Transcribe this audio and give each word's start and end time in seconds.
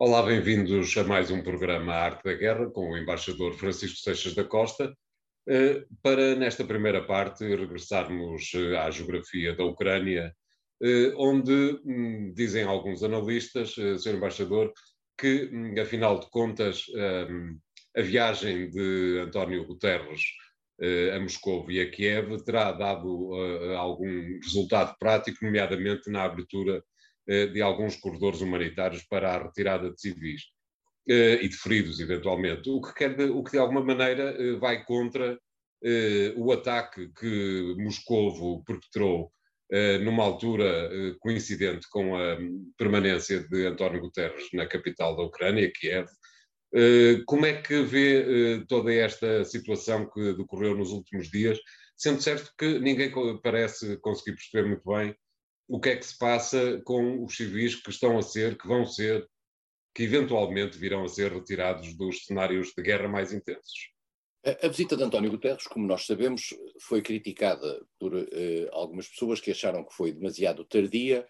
Olá, 0.00 0.22
bem-vindos 0.22 0.96
a 0.96 1.02
mais 1.02 1.28
um 1.28 1.42
programa 1.42 1.92
Arte 1.92 2.22
da 2.22 2.32
Guerra 2.32 2.70
com 2.70 2.88
o 2.88 2.96
embaixador 2.96 3.54
Francisco 3.54 3.98
Seixas 3.98 4.32
da 4.32 4.44
Costa. 4.44 4.96
Eh, 5.48 5.84
para, 6.00 6.36
nesta 6.36 6.64
primeira 6.64 7.04
parte, 7.04 7.44
regressarmos 7.44 8.52
eh, 8.54 8.76
à 8.78 8.88
geografia 8.92 9.56
da 9.56 9.64
Ucrânia, 9.64 10.32
eh, 10.80 11.12
onde 11.16 11.80
hum, 11.84 12.32
dizem 12.32 12.62
alguns 12.62 13.02
analistas, 13.02 13.74
Sr. 13.74 14.14
Embaixador, 14.14 14.72
que, 15.18 15.50
hum, 15.52 15.74
afinal 15.80 16.20
de 16.20 16.30
contas, 16.30 16.84
hum, 17.28 17.58
a 17.96 18.00
viagem 18.00 18.70
de 18.70 19.18
António 19.26 19.66
Guterres 19.66 20.22
a 21.12 21.18
Moscou 21.18 21.68
e 21.72 21.80
a 21.80 21.90
Kiev 21.90 22.40
terá 22.44 22.70
dado 22.70 23.34
algum 23.76 24.38
resultado 24.44 24.94
prático, 24.96 25.44
nomeadamente 25.44 26.08
na 26.08 26.22
abertura 26.22 26.84
de 27.28 27.60
alguns 27.60 27.96
corredores 27.96 28.40
humanitários 28.40 29.02
para 29.02 29.34
a 29.34 29.42
retirada 29.42 29.90
de 29.90 30.00
civis 30.00 30.42
e 31.06 31.46
de 31.46 31.56
feridos, 31.56 32.00
eventualmente, 32.00 32.70
o 32.70 32.80
que, 32.80 32.94
quer, 32.94 33.20
o 33.30 33.42
que 33.42 33.52
de 33.52 33.58
alguma 33.58 33.84
maneira 33.84 34.34
vai 34.58 34.82
contra 34.84 35.38
o 36.36 36.52
ataque 36.52 37.12
que 37.18 37.74
Moscovo 37.78 38.64
perpetrou 38.64 39.30
numa 40.02 40.24
altura 40.24 40.90
coincidente 41.20 41.86
com 41.90 42.16
a 42.16 42.38
permanência 42.78 43.40
de 43.40 43.66
António 43.66 44.00
Guterres 44.00 44.48
na 44.54 44.66
capital 44.66 45.14
da 45.14 45.24
Ucrânia, 45.24 45.70
Kiev, 45.70 46.08
eh, 46.74 47.22
como 47.26 47.46
é 47.46 47.62
que 47.62 47.82
vê 47.82 48.58
eh, 48.58 48.64
toda 48.68 48.92
esta 48.92 49.44
situação 49.44 50.08
que 50.10 50.34
decorreu 50.34 50.76
nos 50.76 50.90
últimos 50.90 51.30
dias, 51.30 51.58
sendo 51.96 52.20
certo 52.22 52.52
que 52.58 52.78
ninguém 52.78 53.10
parece 53.42 53.96
conseguir 53.98 54.36
perceber 54.36 54.68
muito 54.68 54.82
bem 54.84 55.16
o 55.68 55.78
que 55.78 55.90
é 55.90 55.96
que 55.96 56.06
se 56.06 56.16
passa 56.16 56.80
com 56.84 57.22
os 57.22 57.36
civis 57.36 57.76
que 57.76 57.90
estão 57.90 58.16
a 58.18 58.22
ser, 58.22 58.56
que 58.56 58.66
vão 58.66 58.86
ser, 58.86 59.28
que 59.94 60.02
eventualmente 60.02 60.78
virão 60.78 61.04
a 61.04 61.08
ser 61.08 61.32
retirados 61.32 61.94
dos 61.94 62.24
cenários 62.24 62.72
de 62.74 62.82
guerra 62.82 63.06
mais 63.06 63.32
intensos? 63.32 63.90
A 64.62 64.68
visita 64.68 64.96
de 64.96 65.02
António 65.02 65.30
Guterres, 65.30 65.66
como 65.66 65.86
nós 65.86 66.06
sabemos, 66.06 66.54
foi 66.80 67.02
criticada 67.02 67.84
por 67.98 68.14
uh, 68.14 68.28
algumas 68.72 69.08
pessoas 69.08 69.40
que 69.40 69.50
acharam 69.50 69.84
que 69.84 69.92
foi 69.92 70.12
demasiado 70.12 70.64
tardia 70.64 71.26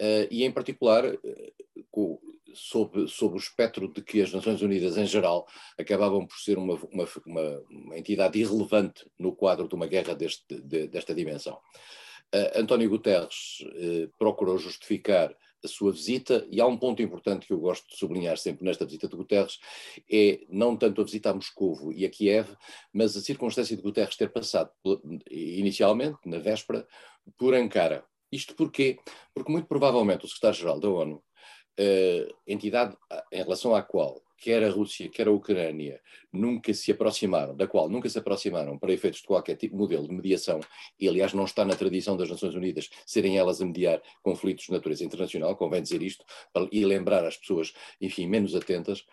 uh, 0.00 0.28
e, 0.30 0.44
em 0.44 0.52
particular, 0.52 1.04
uh, 1.04 2.20
sob, 2.54 3.08
sob 3.08 3.34
o 3.34 3.38
espectro 3.38 3.88
de 3.92 4.02
que 4.02 4.20
as 4.20 4.32
Nações 4.32 4.62
Unidas, 4.62 4.96
em 4.96 5.06
geral, 5.06 5.46
acabavam 5.78 6.26
por 6.26 6.36
ser 6.36 6.58
uma, 6.58 6.74
uma, 6.74 7.08
uma, 7.26 7.64
uma 7.70 7.98
entidade 7.98 8.38
irrelevante 8.38 9.10
no 9.18 9.34
quadro 9.34 9.66
de 9.66 9.74
uma 9.74 9.86
guerra 9.86 10.14
deste, 10.14 10.44
de, 10.60 10.86
desta 10.86 11.14
dimensão. 11.14 11.58
António 12.54 12.88
Guterres 12.88 13.60
uh, 13.60 14.10
procurou 14.18 14.58
justificar 14.58 15.34
a 15.64 15.68
sua 15.68 15.92
visita, 15.92 16.46
e 16.50 16.60
há 16.60 16.66
um 16.66 16.76
ponto 16.76 17.00
importante 17.02 17.46
que 17.46 17.52
eu 17.52 17.60
gosto 17.60 17.88
de 17.88 17.96
sublinhar 17.96 18.36
sempre 18.36 18.64
nesta 18.64 18.84
visita 18.84 19.06
de 19.06 19.14
Guterres, 19.14 19.60
é 20.10 20.40
não 20.48 20.76
tanto 20.76 21.00
a 21.00 21.04
visita 21.04 21.30
a 21.30 21.34
Moscou 21.34 21.92
e 21.92 22.04
a 22.04 22.10
Kiev, 22.10 22.48
mas 22.92 23.16
a 23.16 23.20
circunstância 23.20 23.76
de 23.76 23.82
Guterres 23.82 24.16
ter 24.16 24.32
passado 24.32 24.70
inicialmente, 25.30 26.18
na 26.26 26.38
véspera, 26.38 26.86
por 27.38 27.54
Ankara. 27.54 28.04
Isto 28.32 28.56
porquê? 28.56 28.98
Porque 29.32 29.52
muito 29.52 29.68
provavelmente 29.68 30.24
o 30.24 30.28
secretário-geral 30.28 30.80
da 30.80 30.88
ONU 30.88 31.16
uh, 31.16 32.34
entidade 32.46 32.96
em 33.30 33.42
relação 33.42 33.74
à 33.74 33.82
qual 33.82 34.20
quer 34.42 34.64
a 34.64 34.68
Rússia, 34.68 35.08
quer 35.08 35.28
a 35.28 35.30
Ucrânia, 35.30 36.00
nunca 36.32 36.74
se 36.74 36.90
aproximaram, 36.90 37.54
da 37.56 37.68
qual 37.68 37.88
nunca 37.88 38.08
se 38.08 38.18
aproximaram 38.18 38.76
para 38.76 38.92
efeitos 38.92 39.20
de 39.20 39.26
qualquer 39.28 39.54
tipo 39.54 39.76
de 39.76 39.80
modelo 39.80 40.08
de 40.08 40.12
mediação, 40.12 40.58
e 40.98 41.08
aliás 41.08 41.32
não 41.32 41.44
está 41.44 41.64
na 41.64 41.76
tradição 41.76 42.16
das 42.16 42.28
Nações 42.28 42.56
Unidas 42.56 42.90
serem 43.06 43.38
elas 43.38 43.62
a 43.62 43.64
mediar 43.64 44.02
conflitos 44.20 44.64
de 44.64 44.72
natureza 44.72 45.04
internacional, 45.04 45.54
convém 45.54 45.80
dizer 45.80 46.02
isto, 46.02 46.24
e 46.72 46.84
lembrar 46.84 47.24
as 47.24 47.36
pessoas, 47.36 47.72
enfim, 48.00 48.26
menos 48.26 48.56
atentas, 48.56 49.06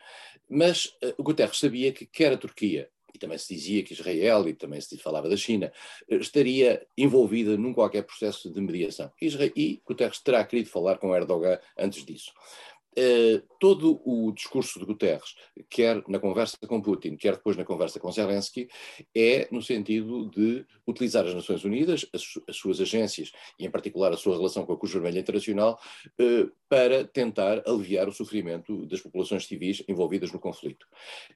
mas 0.49 0.85
uh, 1.03 1.21
Guterres 1.21 1.59
sabia 1.59 1.91
que 1.91 2.07
quer 2.07 2.33
a 2.33 2.37
Turquia, 2.37 2.89
e 3.13 3.19
também 3.19 3.37
se 3.37 3.53
dizia 3.53 3.83
que 3.83 3.93
Israel, 3.93 4.47
e 4.47 4.53
também 4.55 4.81
se 4.81 4.97
falava 4.97 5.29
da 5.29 5.37
China, 5.37 5.71
eh, 6.09 6.15
estaria 6.17 6.85
envolvida 6.97 7.57
num 7.57 7.73
qualquer 7.73 8.03
processo 8.03 8.51
de 8.51 8.61
mediação. 8.61 9.11
Israel, 9.19 9.51
e 9.55 9.81
Guterres 9.85 10.19
terá 10.19 10.43
querido 10.43 10.69
falar 10.69 10.97
com 10.99 11.15
Erdogan 11.15 11.57
antes 11.77 12.05
disso. 12.05 12.31
Uh, 12.99 13.41
todo 13.59 14.01
o 14.03 14.31
discurso 14.33 14.77
de 14.77 14.85
Guterres, 14.85 15.35
quer 15.69 16.03
na 16.07 16.19
conversa 16.19 16.57
com 16.67 16.81
Putin, 16.81 17.15
quer 17.15 17.35
depois 17.35 17.55
na 17.55 17.63
conversa 17.63 17.99
com 17.99 18.11
Zelensky, 18.11 18.67
é 19.15 19.47
no 19.51 19.61
sentido 19.61 20.29
de 20.29 20.65
utilizar 20.87 21.25
as 21.25 21.33
Nações 21.33 21.63
Unidas, 21.63 22.05
as, 22.13 22.23
as 22.47 22.57
suas 22.57 22.81
agências 22.81 23.31
e, 23.57 23.65
em 23.65 23.71
particular, 23.71 24.11
a 24.11 24.17
sua 24.17 24.35
relação 24.35 24.65
com 24.65 24.73
a 24.73 24.77
Cruz 24.77 24.91
Vermelha 24.91 25.19
Internacional, 25.19 25.79
uh, 26.19 26.51
para 26.67 27.05
tentar 27.05 27.61
aliviar 27.65 28.07
o 28.09 28.13
sofrimento 28.13 28.85
das 28.85 29.01
populações 29.01 29.45
civis 29.45 29.81
envolvidas 29.87 30.31
no 30.31 30.39
conflito. 30.39 30.85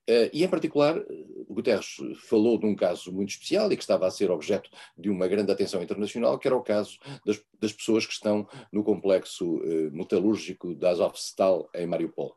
Uh, 0.10 0.32
e, 0.34 0.44
em 0.44 0.48
particular, 0.50 1.02
Guterres 1.50 1.96
falou 2.28 2.58
de 2.58 2.66
um 2.66 2.76
caso 2.76 3.12
muito 3.12 3.30
especial 3.30 3.72
e 3.72 3.78
que 3.78 3.84
estava 3.84 4.06
a 4.06 4.12
ser 4.12 4.32
objeto 4.32 4.70
de 4.98 5.10
uma 5.10 5.28
grande 5.28 5.52
atenção 5.52 5.82
internacional, 5.82 6.38
que 6.38 6.48
era 6.48 6.58
o 6.58 6.64
caso 6.64 6.98
das, 7.26 7.42
das 7.60 7.72
pessoas 7.72 8.06
que 8.06 8.14
estão 8.14 8.48
no 8.72 8.84
complexo 8.84 9.62
metalúrgico 9.92 10.74
da 10.76 10.90
Azovstal 10.90 11.53
em 11.74 11.86
Mariupol. 11.86 12.36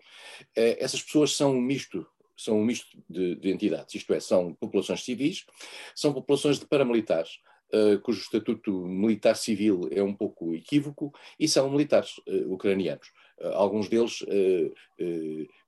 Eh, 0.54 0.76
essas 0.80 1.02
pessoas 1.02 1.34
são 1.36 1.52
um 1.52 1.60
misto 1.60 2.06
são 2.36 2.58
um 2.58 2.64
misto 2.64 2.86
de, 3.08 3.34
de, 3.36 3.50
entidades, 3.50 3.94
isto 3.94 4.12
é, 4.12 4.20
são 4.20 4.52
populações 4.54 5.02
civis, 5.02 5.46
são 5.94 6.12
populações 6.12 6.58
de 6.58 6.66
paramilitares, 6.66 7.40
uh, 7.72 7.98
cujo 8.00 8.20
estatuto 8.20 8.86
militar-civil 8.86 9.88
é 9.90 10.02
um 10.02 10.14
pouco 10.14 10.54
equívoco, 10.54 11.12
e 11.40 11.48
são 11.48 11.70
militares 11.70 12.18
uh, 12.18 12.52
ucranianos. 12.52 13.10
Alguns 13.52 13.86
deles, 13.90 14.22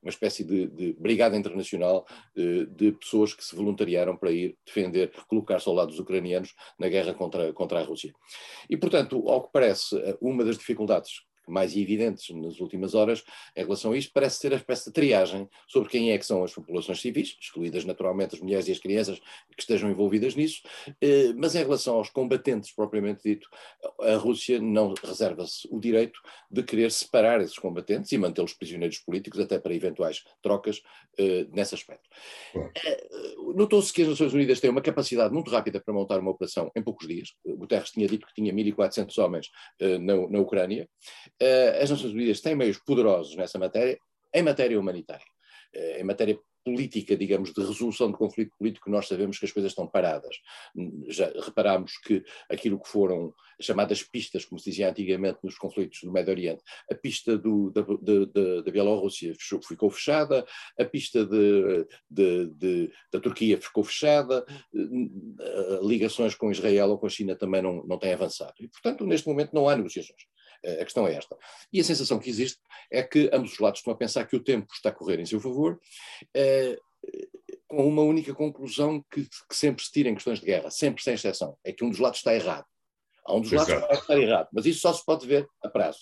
uma 0.03 0.09
espécie 0.09 0.43
de, 0.43 0.69
de 0.69 0.95
brigada 0.95 1.37
internacional 1.37 2.07
de 2.35 2.93
pessoas 2.93 3.35
que 3.35 3.45
se 3.45 3.55
voluntariaram 3.55 4.17
para 4.17 4.33
ir 4.33 4.57
defender, 4.65 5.13
colocar 5.29 5.61
soldados 5.61 5.99
ucranianos 5.99 6.55
na 6.79 6.89
guerra 6.89 7.13
contra, 7.13 7.53
contra 7.53 7.81
a 7.81 7.83
Rússia. 7.83 8.15
E, 8.71 8.77
portanto, 8.79 9.29
ao 9.29 9.43
que 9.43 9.53
parece, 9.53 9.95
uma 10.19 10.47
das 10.47 10.57
dificuldades 10.57 11.28
mais 11.49 11.77
evidentes 11.77 12.35
nas 12.35 12.61
últimas 12.61 12.95
horas 12.95 13.25
em 13.57 13.63
relação 13.63 13.93
a 13.93 13.97
isto, 13.97 14.13
parece 14.13 14.39
ser 14.39 14.53
a 14.53 14.57
espécie 14.57 14.87
de 14.87 14.93
triagem 14.93 15.49
sobre 15.67 15.89
quem 15.89 16.13
é 16.13 16.19
que 16.19 16.27
são 16.27 16.45
as 16.45 16.53
populações 16.53 17.01
civis, 17.01 17.37
excluídas 17.41 17.85
naturalmente 17.85 18.35
as 18.35 18.41
mulheres 18.41 18.69
e 18.69 18.73
as 18.73 18.79
crianças 18.79 19.19
que 19.57 19.63
estejam 19.63 19.91
envolvidas 19.91 20.35
nisso, 20.35 20.63
eh, 21.01 21.33
mas 21.37 21.55
em 21.55 21.59
relação 21.59 21.97
aos 21.97 22.11
combatentes 22.11 22.73
propriamente 22.73 23.23
dito, 23.25 23.49
a 24.01 24.17
Rússia 24.17 24.61
não 24.61 24.95
reserva-se 25.03 25.69
o 25.71 25.81
direito 25.81 26.21
de 26.51 26.63
querer 26.63 26.91
separar 26.91 27.41
esses 27.41 27.59
combatentes 27.59 28.13
e 28.13 28.19
mantê-los 28.19 28.53
prisioneiros 28.53 28.99
políticos 28.99 29.41
até 29.41 29.59
para 29.59 29.75
eventuais 29.75 30.23
trocas 30.43 30.83
eh, 31.19 31.47
nesse 31.53 31.75
aspecto. 31.75 32.09
Eh, 32.55 33.09
notou-se 33.55 33.93
que 33.93 34.03
as 34.03 34.09
Nações 34.09 34.35
Unidas 34.35 34.61
têm 34.61 34.71
uma 34.71 34.83
capacidade 34.83 35.33
muito 35.33 35.51
rápida 35.51 35.81
para 35.81 35.95
montar 35.95 36.21
uma 36.21 36.31
operação 36.31 36.71
em 36.77 36.83
poucos 36.83 37.07
dias. 37.07 37.35
Guterres 37.45 37.91
tinha 37.91 38.07
dito 38.07 38.27
que 38.27 38.35
tinha 38.35 38.53
1.400 38.53 39.23
homens 39.23 39.51
na, 39.81 40.29
na 40.29 40.39
Ucrânia. 40.41 40.89
Eh, 41.41 41.81
as 41.83 41.91
Nações 41.91 42.13
Unidas 42.13 42.41
têm 42.41 42.55
meios 42.55 42.79
poderosos 42.79 43.37
nessa 43.37 43.59
matéria, 43.59 43.99
em 44.35 44.43
matéria 44.43 44.79
humanitária. 44.79 45.27
Eh, 45.73 46.01
em 46.01 46.05
matéria 46.05 46.39
política, 46.65 47.17
digamos, 47.17 47.53
de 47.53 47.61
resolução 47.61 48.11
de 48.11 48.19
conflito 48.19 48.55
político, 48.59 48.91
nós 48.91 49.09
sabemos 49.09 49.39
que 49.39 49.47
as 49.47 49.53
coisas 49.53 49.73
estão 49.73 49.87
paradas. 49.87 50.37
Já 51.09 51.33
reparámos 51.41 51.97
que 51.99 52.23
aquilo 52.51 52.79
que 52.79 52.89
foram 52.89 53.33
chamadas 53.61 54.03
pistas, 54.03 54.45
como 54.45 54.59
se 54.59 54.71
dizia 54.71 54.91
antigamente 54.91 55.39
nos 55.43 55.57
conflitos 55.57 56.01
do 56.03 56.13
Médio 56.13 56.33
Oriente, 56.33 56.63
a 56.91 56.95
pista 56.95 57.39
do, 57.39 57.71
da, 57.71 57.83
da, 58.63 58.71
Bielorrússia 58.71 59.33
ficou 59.67 59.91
fechada, 59.91 60.45
a 60.79 60.85
pista 60.85 61.25
de, 61.25 61.87
de, 62.11 62.47
de, 62.51 62.93
da 63.11 63.21
Turquia 63.21 63.59
ficou 63.61 63.83
fechada, 63.83 64.45
eh, 64.75 65.81
ligações 65.83 66.35
com 66.35 66.51
Israel 66.51 66.91
ou 66.91 66.99
com 66.99 67.07
a 67.07 67.11
China 67.11 67.35
também 67.35 67.63
não, 67.63 67.85
não 67.87 67.99
têm 67.99 68.13
avançado. 68.13 68.55
E, 68.61 68.69
portanto, 68.69 69.07
neste 69.07 69.27
momento 69.27 69.55
não 69.55 69.69
há 69.69 69.77
negociações. 69.77 70.23
A 70.65 70.85
questão 70.85 71.07
é 71.07 71.15
esta. 71.15 71.37
E 71.73 71.81
a 71.81 71.85
sensação 71.85 72.19
que 72.19 72.29
existe 72.29 72.59
é 72.91 73.03
que 73.03 73.31
ambos 73.33 73.53
os 73.53 73.59
lados 73.59 73.81
estão 73.81 73.93
a 73.93 73.97
pensar 73.97 74.27
que 74.27 74.37
o 74.37 74.43
tempo 74.43 74.67
está 74.73 74.89
a 74.89 74.93
correr 74.93 75.21
em 75.21 75.27
seu 75.27 75.41
favor, 75.41 75.79
eh, 76.35 76.77
com 77.67 77.87
uma 77.87 78.03
única 78.03 78.35
conclusão 78.35 79.05
que, 79.13 79.23
que, 79.23 79.55
sempre 79.55 79.85
se 79.85 79.93
tira 79.93 80.09
em 80.09 80.15
questões 80.15 80.41
de 80.41 80.47
guerra, 80.47 80.71
sempre 80.71 81.03
sem 81.03 81.15
exceção, 81.15 81.57
é 81.65 81.73
que 81.73 81.85
um 81.85 81.91
dos 81.91 81.99
lados 81.99 82.19
está 82.19 82.35
errado. 82.35 82.65
Há 83.25 83.35
um 83.35 83.41
dos 83.41 83.53
Exato. 83.53 83.73
lados 83.73 83.89
que 83.89 84.03
está 84.03 84.19
errado, 84.19 84.49
mas 84.53 84.67
isso 84.67 84.81
só 84.81 84.93
se 84.93 85.05
pode 85.05 85.27
ver 85.27 85.47
a 85.63 85.69
prazo. 85.69 86.01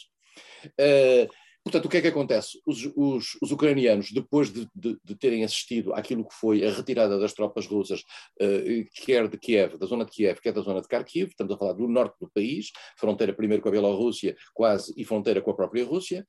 Uh, 0.66 1.28
Portanto, 1.66 1.86
o 1.86 1.88
que 1.88 1.96
é 1.96 2.00
que 2.00 2.06
acontece? 2.06 2.62
Os, 2.64 2.88
os, 2.94 3.36
os 3.42 3.50
ucranianos, 3.50 4.12
depois 4.12 4.52
de, 4.52 4.70
de, 4.72 4.96
de, 5.02 5.16
terem 5.16 5.42
assistido 5.42 5.92
àquilo 5.94 6.24
que 6.24 6.32
foi 6.32 6.64
a 6.64 6.70
retirada 6.70 7.18
das 7.18 7.32
tropas 7.32 7.66
russas, 7.66 8.02
uh, 8.40 9.04
quer 9.04 9.26
de 9.26 9.36
Kiev, 9.36 9.76
da 9.76 9.84
zona 9.84 10.04
de 10.04 10.12
Kiev, 10.12 10.40
quer 10.40 10.52
da 10.52 10.60
zona 10.60 10.80
de 10.80 10.86
Kharkiv, 10.86 11.30
estamos 11.30 11.52
a 11.52 11.58
falar 11.58 11.72
do 11.72 11.88
norte 11.88 12.14
do 12.20 12.30
país, 12.30 12.70
fronteira 12.96 13.32
primeiro 13.32 13.64
com 13.64 13.68
a 13.68 13.72
Bielorrússia, 13.72 14.36
quase, 14.54 14.94
e 14.96 15.04
fronteira 15.04 15.42
com 15.42 15.50
a 15.50 15.56
própria 15.56 15.84
Rússia, 15.84 16.24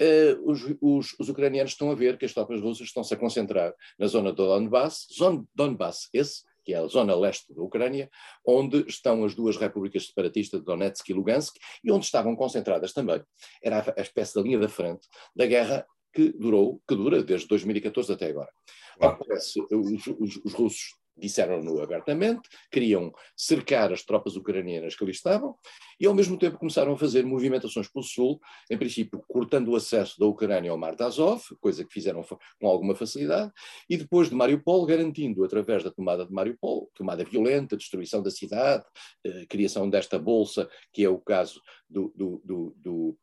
uh, 0.00 0.48
os, 0.48 0.62
os, 0.80 1.16
os, 1.18 1.28
ucranianos 1.28 1.72
estão 1.72 1.90
a 1.90 1.96
ver 1.96 2.16
que 2.16 2.26
as 2.26 2.32
tropas 2.32 2.60
russas 2.60 2.86
estão-se 2.86 3.12
a 3.12 3.16
concentrar 3.16 3.74
na 3.98 4.06
zona 4.06 4.32
do 4.32 4.46
Donbass, 4.46 5.08
zona 5.12 5.44
Donbass, 5.56 6.08
esse 6.12 6.44
que 6.68 6.74
é 6.74 6.76
a 6.76 6.86
zona 6.86 7.16
leste 7.16 7.54
da 7.54 7.62
Ucrânia, 7.62 8.10
onde 8.46 8.84
estão 8.86 9.24
as 9.24 9.34
duas 9.34 9.56
repúblicas 9.56 10.06
separatistas 10.06 10.60
de 10.60 10.66
Donetsk 10.66 11.08
e 11.08 11.14
Lugansk, 11.14 11.56
e 11.82 11.90
onde 11.90 12.04
estavam 12.04 12.36
concentradas 12.36 12.92
também, 12.92 13.22
era 13.62 13.94
a 13.96 14.02
espécie 14.02 14.34
da 14.34 14.42
linha 14.42 14.58
da 14.58 14.68
frente 14.68 15.08
da 15.34 15.46
guerra 15.46 15.86
que 16.12 16.30
durou, 16.30 16.82
que 16.86 16.94
dura 16.94 17.22
desde 17.22 17.48
2014 17.48 18.12
até 18.12 18.26
agora. 18.26 18.50
Claro. 18.98 19.18
Os, 19.30 20.06
os, 20.10 20.36
os 20.44 20.52
russos 20.52 20.94
disseram-no 21.18 21.80
abertamente, 21.82 22.48
queriam 22.70 23.12
cercar 23.36 23.92
as 23.92 24.02
tropas 24.02 24.36
ucranianas 24.36 24.94
que 24.94 25.04
ali 25.04 25.12
estavam, 25.12 25.56
e 26.00 26.06
ao 26.06 26.14
mesmo 26.14 26.38
tempo 26.38 26.58
começaram 26.58 26.92
a 26.92 26.98
fazer 26.98 27.24
movimentações 27.24 27.88
pelo 27.88 28.04
sul, 28.04 28.40
em 28.70 28.78
princípio 28.78 29.22
cortando 29.28 29.68
o 29.68 29.76
acesso 29.76 30.18
da 30.18 30.26
Ucrânia 30.26 30.70
ao 30.70 30.78
Mar 30.78 30.94
de 30.94 31.02
Azov, 31.02 31.42
coisa 31.60 31.84
que 31.84 31.92
fizeram 31.92 32.22
com 32.60 32.66
alguma 32.66 32.94
facilidade, 32.94 33.52
e 33.88 33.96
depois 33.96 34.28
de 34.28 34.34
Mariupol 34.34 34.86
garantindo, 34.86 35.44
através 35.44 35.82
da 35.82 35.90
tomada 35.90 36.24
de 36.24 36.32
Mariupol, 36.32 36.90
tomada 36.94 37.24
violenta, 37.24 37.76
destruição 37.76 38.22
da 38.22 38.30
cidade, 38.30 38.84
eh, 39.24 39.46
criação 39.46 39.88
desta 39.88 40.18
bolsa, 40.18 40.68
que 40.92 41.04
é 41.04 41.08
o 41.08 41.18
caso 41.18 41.60
do, 41.88 42.12
do, 42.14 42.42
do, 42.44 42.76
do, 42.76 43.18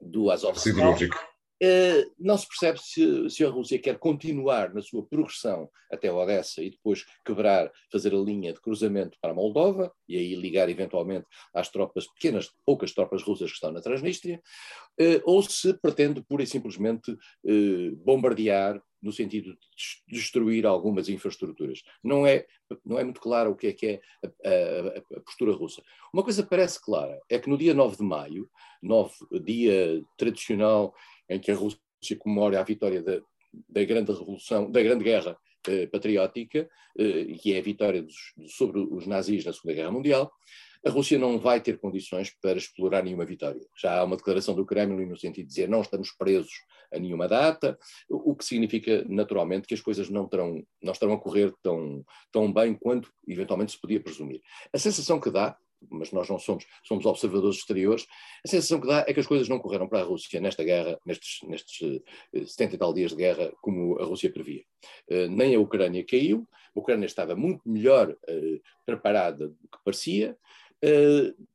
do 0.00 0.30
Azov. 0.30 0.58
Siderúrgico. 0.58 1.16
Uh, 1.62 2.12
não 2.18 2.36
se 2.36 2.46
percebe 2.46 2.78
se, 2.78 3.30
se, 3.30 3.42
a 3.42 3.48
Rússia 3.48 3.78
quer 3.78 3.98
continuar 3.98 4.74
na 4.74 4.82
sua 4.82 5.06
progressão 5.06 5.70
até 5.90 6.12
Odessa 6.12 6.62
e 6.62 6.70
depois 6.70 7.06
quebrar, 7.24 7.72
fazer 7.90 8.12
a 8.12 8.18
linha 8.18 8.52
de 8.52 8.60
cruzamento 8.60 9.16
para 9.22 9.30
a 9.30 9.34
Moldova 9.34 9.90
e 10.06 10.18
aí 10.18 10.34
ligar 10.34 10.68
eventualmente 10.68 11.26
às 11.54 11.70
tropas, 11.70 12.06
pequenas, 12.12 12.50
poucas 12.66 12.92
tropas 12.92 13.22
russas 13.22 13.48
que 13.48 13.54
estão 13.54 13.72
na 13.72 13.80
Transnistria, 13.80 14.42
uh, 15.00 15.22
ou 15.24 15.42
se 15.42 15.72
pretende 15.74 16.22
pura 16.22 16.42
e 16.42 16.46
simplesmente 16.46 17.10
uh, 17.12 17.96
bombardear 18.04 18.82
no 19.02 19.12
sentido 19.12 19.52
de 19.52 19.58
destruir 20.14 20.66
algumas 20.66 21.08
infraestruturas. 21.08 21.82
Não 22.02 22.26
é, 22.26 22.46
não 22.84 22.98
é 22.98 23.04
muito 23.04 23.20
claro 23.20 23.52
o 23.52 23.56
que 23.56 23.68
é 23.68 23.72
que 23.72 23.86
é 23.86 24.00
a, 24.24 24.48
a, 24.48 25.18
a, 25.18 25.20
postura 25.20 25.52
russa. 25.52 25.82
Uma 26.12 26.24
coisa 26.24 26.42
parece 26.42 26.82
clara, 26.82 27.20
é 27.30 27.38
que 27.38 27.48
no 27.48 27.56
dia 27.56 27.72
9 27.72 27.96
de 27.96 28.02
maio, 28.02 28.50
9, 28.82 29.14
dia 29.44 30.02
tradicional 30.16 30.94
em 31.28 31.38
que 31.38 31.50
a 31.50 31.54
Rússia 31.54 31.80
comemora 32.18 32.60
a 32.60 32.64
vitória 32.64 33.02
da, 33.02 33.20
da 33.68 33.84
grande 33.84 34.12
revolução, 34.12 34.70
da 34.70 34.82
grande 34.82 35.04
guerra 35.04 35.36
eh, 35.68 35.86
patriótica, 35.86 36.68
eh, 36.98 37.24
que 37.40 37.54
é 37.54 37.58
a 37.58 37.62
vitória 37.62 38.02
dos, 38.02 38.32
sobre 38.48 38.80
os 38.80 39.06
nazis 39.06 39.44
na 39.44 39.52
Segunda 39.52 39.74
Guerra 39.74 39.90
Mundial, 39.90 40.32
a 40.86 40.90
Rússia 40.90 41.18
não 41.18 41.38
vai 41.38 41.60
ter 41.60 41.78
condições 41.78 42.32
para 42.40 42.56
explorar 42.56 43.02
nenhuma 43.02 43.24
vitória. 43.24 43.60
Já 43.76 43.98
há 43.98 44.04
uma 44.04 44.16
declaração 44.16 44.54
do 44.54 44.64
Kremlin 44.64 45.06
no 45.06 45.16
sentido 45.16 45.46
de 45.46 45.48
dizer 45.48 45.68
não 45.68 45.80
estamos 45.80 46.12
presos 46.12 46.52
a 46.94 46.98
nenhuma 46.98 47.26
data, 47.26 47.76
o 48.08 48.36
que 48.36 48.44
significa 48.44 49.04
naturalmente 49.08 49.66
que 49.66 49.74
as 49.74 49.80
coisas 49.80 50.08
não, 50.08 50.28
terão, 50.28 50.64
não 50.80 50.92
estarão 50.92 51.14
a 51.14 51.20
correr 51.20 51.52
tão, 51.60 52.04
tão 52.30 52.52
bem 52.52 52.74
quanto 52.74 53.12
eventualmente 53.26 53.72
se 53.72 53.80
podia 53.80 54.00
presumir. 54.00 54.40
A 54.72 54.78
sensação 54.78 55.18
que 55.18 55.30
dá 55.30 55.58
mas 55.90 56.12
nós 56.12 56.28
não 56.28 56.38
somos, 56.38 56.66
somos 56.84 57.04
observadores 57.06 57.58
exteriores, 57.58 58.06
a 58.44 58.48
sensação 58.48 58.80
que 58.80 58.86
dá 58.86 59.04
é 59.06 59.12
que 59.12 59.20
as 59.20 59.26
coisas 59.26 59.48
não 59.48 59.58
correram 59.58 59.88
para 59.88 60.00
a 60.00 60.04
Rússia 60.04 60.40
nesta 60.40 60.64
guerra, 60.64 60.98
nestes, 61.04 61.38
nestes 61.48 62.02
70 62.32 62.72
eh, 62.72 62.74
e 62.74 62.78
tal 62.78 62.94
dias 62.94 63.10
de 63.10 63.16
guerra, 63.16 63.52
como 63.60 63.98
a 63.98 64.04
Rússia 64.04 64.32
previa. 64.32 64.62
Uh, 65.10 65.28
nem 65.28 65.54
a 65.54 65.60
Ucrânia 65.60 66.04
caiu, 66.04 66.46
a 66.74 66.78
Ucrânia 66.78 67.06
estava 67.06 67.34
muito 67.34 67.68
melhor 67.68 68.10
uh, 68.10 68.60
preparada 68.84 69.48
do 69.48 69.54
que 69.54 69.78
parecia. 69.84 70.36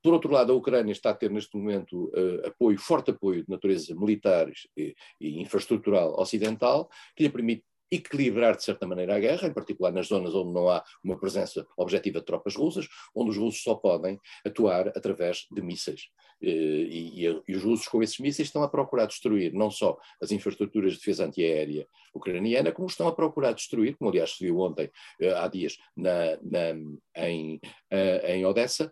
Por 0.02 0.14
outro 0.14 0.32
lado, 0.32 0.52
a 0.52 0.56
Ucrânia 0.56 0.92
está 0.92 1.12
a 1.12 1.14
ter 1.14 1.30
neste 1.30 1.56
momento 1.56 2.12
apoio, 2.44 2.78
forte 2.80 3.12
apoio 3.12 3.44
de 3.44 3.50
natureza 3.50 3.96
militar 3.96 4.52
e 4.76 4.96
infraestrutural 5.40 6.20
ocidental, 6.20 6.90
que 7.16 7.24
lhe 7.24 7.30
permite 7.30 7.64
equilibrar 7.92 8.56
de 8.56 8.64
certa 8.64 8.88
maneira 8.88 9.16
a 9.16 9.20
guerra, 9.20 9.48
em 9.48 9.54
particular 9.54 9.92
nas 9.92 10.08
zonas 10.08 10.34
onde 10.34 10.54
não 10.54 10.70
há 10.70 10.84
uma 11.04 11.20
presença 11.20 11.68
objetiva 11.76 12.20
de 12.20 12.26
tropas 12.26 12.56
russas, 12.56 12.88
onde 13.14 13.32
os 13.32 13.38
russos 13.38 13.62
só 13.62 13.76
podem 13.76 14.20
atuar 14.46 14.88
através 14.90 15.46
de 15.52 15.62
mísseis. 15.62 16.10
Eh, 16.42 16.48
e, 16.50 17.28
e, 17.28 17.42
e, 17.48 17.56
os 17.56 17.64
russos, 17.64 17.88
com 17.88 18.02
esses 18.02 18.18
mísseis, 18.20 18.48
estão 18.48 18.64
a 18.64 18.70
procurar 18.70 19.06
destruir 19.06 19.54
não 19.54 19.70
só 19.70 19.98
as 20.22 20.32
infraestruturas 20.32 20.94
de 20.94 21.00
defesa 21.00 21.26
antiaérea 21.26 21.86
ucraniana, 22.14 22.72
como 22.72 22.88
estão 22.88 23.08
a 23.08 23.16
procurar 23.16 23.54
destruir, 23.54 23.98
como 23.98 24.10
aliás 24.10 24.32
se 24.32 24.46
viu 24.46 24.60
ontem, 24.60 24.90
eh, 25.20 25.34
há 25.34 25.48
dias, 25.48 25.78
na, 25.96 26.38
na, 26.42 27.28
em, 27.28 27.60
eh, 27.90 28.36
em 28.36 28.46
Odessa, 28.46 28.92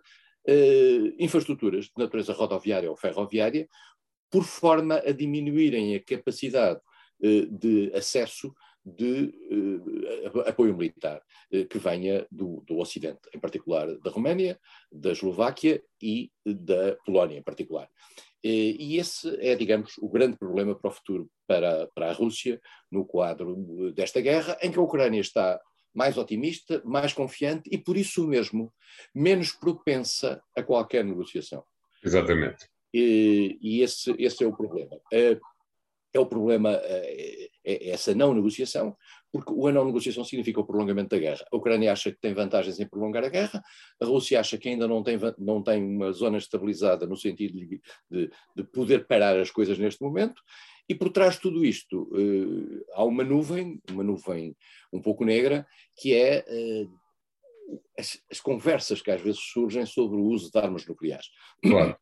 infraestruturas 1.20 1.86
de 1.86 1.92
natureza 1.98 2.34
rodoviária 2.34 2.90
ou 2.90 2.98
ferroviária, 2.98 3.68
por 4.32 4.44
forma 4.44 4.96
a 4.96 5.12
diminuírem 5.12 5.96
a 5.96 6.04
capacidade 6.04 6.80
de 7.52 7.92
acesso 7.94 8.52
de 8.86 9.34
uh, 10.34 10.42
apoio 10.42 10.76
militar 10.76 11.22
uh, 11.54 11.66
que 11.66 11.78
venha 11.78 12.26
do, 12.32 12.64
do 12.66 12.78
Ocidente, 12.78 13.22
em 13.34 13.40
particular 13.40 13.88
da 14.00 14.10
Roménia, 14.10 14.60
da 14.92 15.12
Eslováquia 15.12 15.82
e 16.02 16.32
da 16.46 16.96
Polónia, 17.06 17.38
em 17.38 17.44
particular. 17.44 17.88
Uh, 18.46 18.76
e 18.80 18.98
esse 18.98 19.36
é, 19.46 19.56
digamos, 19.56 19.98
o 19.98 20.10
grande 20.10 20.38
problema 20.38 20.74
para 20.76 20.90
o 20.90 20.94
futuro 20.94 21.30
para, 21.48 21.88
para 21.94 22.10
a 22.10 22.14
Rússia 22.14 22.60
no 22.92 23.06
quadro 23.06 23.92
desta 23.94 24.22
guerra, 24.22 24.58
em 24.62 24.72
que 24.72 24.80
a 24.80 24.84
Ucrânia 24.84 25.20
está 25.20 25.60
mais 25.94 26.18
otimista, 26.18 26.82
mais 26.86 27.14
confiante 27.14 27.70
e, 27.72 27.78
por 27.78 27.98
isso 27.98 28.28
mesmo, 28.28 28.72
menos 29.14 29.52
propensa 29.52 30.42
a 30.56 30.64
qualquer 30.64 31.04
negociação. 31.04 31.64
Exatamente. 32.04 32.68
E, 32.94 33.58
e 33.62 33.82
esse, 33.82 34.16
esse 34.18 34.44
é 34.44 34.48
o 34.48 34.56
problema. 34.56 35.00
É 36.14 36.20
o 36.20 36.26
problema, 36.26 36.72
é, 36.84 37.50
é 37.64 37.90
essa 37.90 38.16
não 38.16 38.34
negociação, 38.34 38.96
porque 39.32 39.52
a 39.52 39.72
não 39.72 39.86
negociação 39.86 40.24
significa 40.24 40.60
o 40.60 40.66
prolongamento 40.66 41.10
da 41.10 41.20
guerra. 41.20 41.46
A 41.52 41.56
Ucrânia 41.56 41.92
acha 41.92 42.12
que 42.12 42.20
tem 42.20 42.34
vantagens 42.34 42.80
em 42.80 42.88
prolongar 42.88 43.24
a 43.24 43.30
guerra, 43.30 43.62
a 44.02 44.06
Rússia 44.06 44.40
acha 44.40 44.58
que 44.58 44.70
ainda 44.70 44.88
não 44.88 45.04
tem, 45.04 45.20
não 45.38 45.62
tem 45.62 45.84
uma 45.84 46.12
zona 46.12 46.38
estabilizada 46.38 47.06
no 47.06 47.16
sentido 47.16 47.54
de, 47.54 47.82
de, 48.10 48.32
de 48.56 48.64
poder 48.64 49.06
parar 49.06 49.40
as 49.40 49.52
coisas 49.52 49.78
neste 49.78 50.02
momento, 50.02 50.42
e 50.90 50.96
por 50.96 51.12
trás 51.12 51.36
de 51.36 51.42
tudo 51.42 51.64
isto 51.64 52.10
uh, 52.12 52.86
há 52.94 53.04
uma 53.04 53.24
nuvem, 53.24 53.80
uma 53.92 54.04
nuvem 54.04 54.58
um 54.92 55.00
pouco 55.00 55.24
negra, 55.24 55.68
que 55.96 56.16
é 56.16 56.44
uh, 56.50 57.00
as, 57.98 58.20
as, 58.32 58.42
conversas 58.42 59.00
que 59.00 59.12
às 59.12 59.22
vezes 59.22 59.40
surgem 59.40 59.86
sobre 59.86 60.18
o 60.18 60.24
uso 60.24 60.52
de 60.52 60.58
armas 60.58 60.88
nucleares. 60.88 61.28
Claro. 61.62 61.96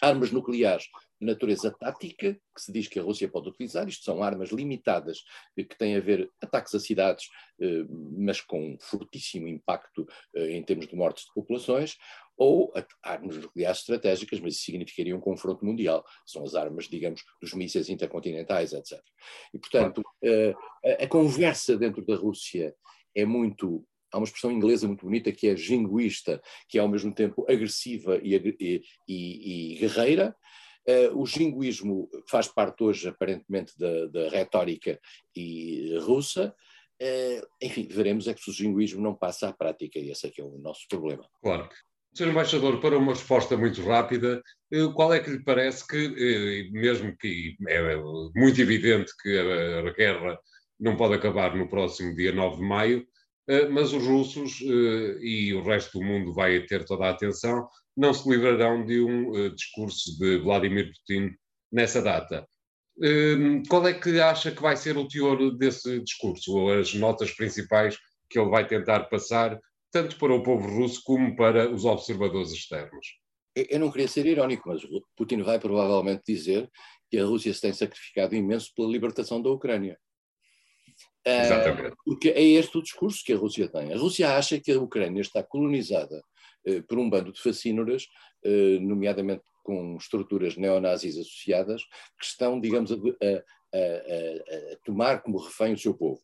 Armas 0.00 0.30
nucleares 0.30 0.84
de 1.20 1.26
natureza 1.26 1.70
tática, 1.70 2.34
que 2.34 2.60
se 2.60 2.72
diz 2.72 2.88
que 2.88 2.98
a 2.98 3.02
Rússia 3.02 3.28
pode 3.28 3.48
utilizar, 3.48 3.88
isto 3.88 4.04
são 4.04 4.22
armas 4.22 4.50
limitadas 4.50 5.24
que 5.56 5.76
têm 5.76 5.96
a 5.96 6.00
ver 6.00 6.30
ataques 6.42 6.74
a 6.74 6.80
cidades, 6.80 7.28
eh, 7.60 7.84
mas 7.88 8.40
com 8.40 8.76
fortíssimo 8.80 9.48
impacto 9.48 10.06
eh, 10.34 10.52
em 10.52 10.62
termos 10.62 10.86
de 10.86 10.94
mortes 10.94 11.24
de 11.24 11.32
populações, 11.32 11.96
ou 12.36 12.72
armas 13.02 13.38
nucleares 13.38 13.78
estratégicas, 13.78 14.40
mas 14.40 14.54
isso 14.54 14.64
significaria 14.64 15.16
um 15.16 15.20
confronto 15.20 15.64
mundial. 15.64 16.04
São 16.26 16.44
as 16.44 16.54
armas, 16.54 16.86
digamos, 16.86 17.22
dos 17.40 17.54
mísseis 17.54 17.88
intercontinentais, 17.88 18.74
etc. 18.74 19.00
E, 19.54 19.58
portanto, 19.58 20.02
eh, 20.22 20.54
a 21.00 21.06
conversa 21.06 21.78
dentro 21.78 22.04
da 22.04 22.14
Rússia 22.14 22.74
é 23.14 23.24
muito 23.24 23.86
há 24.16 24.18
uma 24.18 24.24
expressão 24.24 24.50
inglesa 24.50 24.86
muito 24.86 25.04
bonita 25.04 25.30
que 25.30 25.48
é 25.48 25.56
jinguista, 25.56 26.40
que 26.68 26.78
é 26.78 26.80
ao 26.80 26.88
mesmo 26.88 27.14
tempo 27.14 27.44
agressiva 27.48 28.18
e, 28.22 28.34
e, 28.58 28.82
e, 29.06 29.78
guerreira, 29.78 30.34
Uh, 30.88 31.20
o 31.20 31.26
jinguismo 31.26 32.08
faz 32.30 32.46
parte 32.46 32.84
hoje, 32.84 33.08
aparentemente, 33.08 33.76
da, 33.76 34.06
da 34.06 34.28
retórica 34.28 35.00
e 35.34 35.98
russa. 35.98 36.54
Uh, 37.02 37.44
enfim, 37.60 37.88
veremos 37.90 38.28
é 38.28 38.34
que 38.34 38.40
se 38.40 38.50
o 38.50 38.52
jinguismo 38.52 39.02
não 39.02 39.12
passa 39.12 39.48
à 39.48 39.52
prática, 39.52 39.98
e 39.98 40.12
esse 40.12 40.28
é 40.28 40.30
que 40.30 40.40
é 40.40 40.44
o 40.44 40.58
nosso 40.58 40.86
problema. 40.88 41.28
Claro. 41.42 41.68
Sr. 42.14 42.28
Embaixador, 42.28 42.80
para 42.80 42.96
uma 42.96 43.14
resposta 43.14 43.56
muito 43.56 43.82
rápida, 43.82 44.40
eh, 44.72 44.86
qual 44.94 45.12
é 45.12 45.18
que 45.18 45.28
lhe 45.28 45.42
parece 45.42 45.84
que, 45.86 46.70
mesmo 46.72 47.14
que 47.18 47.56
é 47.68 47.96
muito 48.34 48.58
evidente 48.58 49.12
que 49.20 49.36
a 49.38 49.92
guerra 49.92 50.38
não 50.78 50.96
pode 50.96 51.14
acabar 51.14 51.54
no 51.54 51.68
próximo 51.68 52.14
dia 52.14 52.32
9 52.32 52.56
de 52.56 52.62
maio, 52.62 53.06
mas 53.70 53.92
os 53.92 54.04
russos 54.04 54.60
e 54.60 55.54
o 55.54 55.62
resto 55.62 55.98
do 55.98 56.04
mundo 56.04 56.32
vai 56.32 56.60
ter 56.66 56.84
toda 56.84 57.06
a 57.06 57.10
atenção, 57.10 57.68
não 57.96 58.12
se 58.12 58.28
livrarão 58.28 58.84
de 58.84 59.00
um 59.00 59.30
uh, 59.30 59.50
discurso 59.54 60.18
de 60.18 60.38
Vladimir 60.38 60.92
Putin 60.92 61.34
nessa 61.72 62.02
data. 62.02 62.46
Uh, 62.98 63.62
qual 63.68 63.86
é 63.86 63.94
que 63.94 64.20
acha 64.20 64.50
que 64.50 64.60
vai 64.60 64.76
ser 64.76 64.96
o 64.98 65.08
teor 65.08 65.56
desse 65.56 66.00
discurso, 66.00 66.54
ou 66.54 66.72
as 66.72 66.94
notas 66.94 67.30
principais 67.32 67.96
que 68.28 68.38
ele 68.38 68.50
vai 68.50 68.66
tentar 68.66 69.04
passar, 69.04 69.58
tanto 69.90 70.16
para 70.18 70.34
o 70.34 70.42
povo 70.42 70.68
russo 70.68 71.00
como 71.04 71.34
para 71.34 71.70
os 71.70 71.84
observadores 71.84 72.52
externos? 72.52 73.06
Eu 73.54 73.80
não 73.80 73.90
queria 73.90 74.08
ser 74.08 74.26
irónico, 74.26 74.68
mas 74.68 74.82
Putin 75.16 75.42
vai 75.42 75.58
provavelmente 75.58 76.22
dizer 76.26 76.70
que 77.10 77.18
a 77.18 77.24
Rússia 77.24 77.54
se 77.54 77.62
tem 77.62 77.72
sacrificado 77.72 78.34
imenso 78.34 78.70
pela 78.74 78.90
libertação 78.90 79.40
da 79.40 79.48
Ucrânia. 79.48 79.98
Ah, 81.26 81.42
Exatamente. 81.42 81.92
Uh, 81.92 81.96
porque 82.04 82.28
é 82.28 82.42
este 82.42 82.78
o 82.78 82.82
discurso 82.82 83.24
que 83.24 83.32
a 83.32 83.36
Rússia 83.36 83.68
tem. 83.68 83.92
A 83.92 83.98
Rússia 83.98 84.36
acha 84.36 84.60
que 84.60 84.70
a 84.70 84.80
Ucrânia 84.80 85.20
está 85.20 85.42
colonizada 85.42 86.22
eh, 86.64 86.82
por 86.82 86.98
um 86.98 87.08
bando 87.10 87.32
de 87.32 87.40
facínoras, 87.40 88.06
eh, 88.44 88.78
nomeadamente 88.80 89.42
com 89.62 89.96
estruturas 89.96 90.56
neonazis 90.56 91.16
associadas, 91.16 91.82
que 92.18 92.24
estão, 92.24 92.60
digamos, 92.60 92.92
a, 92.92 92.94
a, 92.94 92.98
a, 92.98 94.72
a 94.72 94.76
tomar 94.84 95.22
como 95.22 95.38
refém 95.38 95.72
o 95.72 95.78
seu 95.78 95.94
povo. 95.94 96.20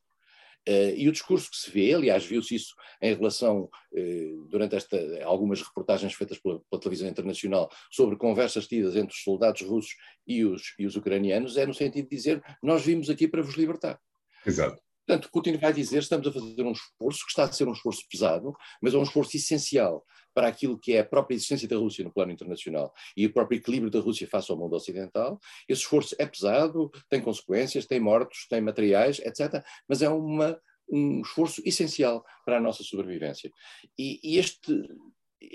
Uh, 0.69 0.95
e 0.97 1.09
o 1.09 1.13
discurso 1.13 1.51
que 1.51 1.57
se 1.57 1.71
vê, 1.73 1.93
aliás, 1.93 2.25
viu-se 2.25 2.55
isso 2.55 2.73
em 3.01 3.13
relação, 3.13 3.69
uh, 3.93 4.47
durante 4.49 4.77
esta, 4.77 4.97
algumas 5.25 5.61
reportagens 5.61 6.15
feitas 6.15 6.39
pela, 6.39 6.61
pela, 6.71 6.81
televisão 6.81 7.09
internacional, 7.09 7.69
sobre 7.91 8.17
conversas 8.17 8.69
tidas 8.69 8.95
entre 8.95 9.13
os 9.13 9.25
soldados 9.25 9.63
russos 9.63 9.97
e 10.25 10.45
os, 10.45 10.73
e 10.79 10.87
os 10.87 10.95
ucranianos, 10.95 11.57
é 11.57 11.67
no 11.67 11.75
sentido 11.75 12.09
de 12.09 12.17
dizer: 12.17 12.41
nós 12.63 12.85
vimos 12.85 13.11
aqui 13.11 13.27
para 13.27 13.43
vos 13.43 13.57
libertar. 13.57 13.99
Exato. 14.47 14.81
Portanto, 15.07 15.31
Putin 15.33 15.57
vai 15.57 15.73
dizer: 15.73 15.99
estamos 15.99 16.27
a 16.27 16.33
fazer 16.33 16.63
um 16.63 16.73
esforço 16.73 17.25
que 17.25 17.31
está 17.31 17.45
a 17.45 17.53
ser 17.53 17.67
um 17.69 17.73
esforço 17.73 18.03
pesado, 18.11 18.53
mas 18.81 18.95
é 18.95 18.99
um 18.99 19.03
esforço 19.03 19.37
essencial 19.37 20.05
para 20.35 20.49
aquilo 20.49 20.79
que 20.79 20.95
é 20.95 21.01
a 21.01 21.05
própria 21.05 21.35
existência 21.35 21.69
da 21.69 21.77
Rússia 21.77 22.05
no 22.05 22.13
plano 22.13 22.33
internacional 22.33 22.93
e 23.17 23.27
o 23.27 23.33
próprio 23.33 23.59
equilíbrio 23.59 23.91
da 23.91 24.01
Rússia 24.01 24.27
face 24.27 24.51
ao 24.51 24.59
mundo 24.59 24.75
ocidental. 24.75 25.39
Esse 25.69 25.83
esforço 25.83 26.15
é 26.19 26.27
pesado, 26.27 26.91
tem 27.09 27.21
consequências, 27.21 27.87
tem 27.87 28.01
mortos, 28.01 28.47
tem 28.49 28.61
materiais, 28.61 29.19
etc. 29.19 29.63
Mas 29.89 30.03
é 30.03 30.09
uma, 30.09 30.59
um 30.89 31.21
esforço 31.21 31.63
essencial 31.65 32.25
para 32.45 32.57
a 32.57 32.61
nossa 32.61 32.83
sobrevivência. 32.83 33.51
E, 33.99 34.21
e 34.23 34.39
este, 34.39 34.89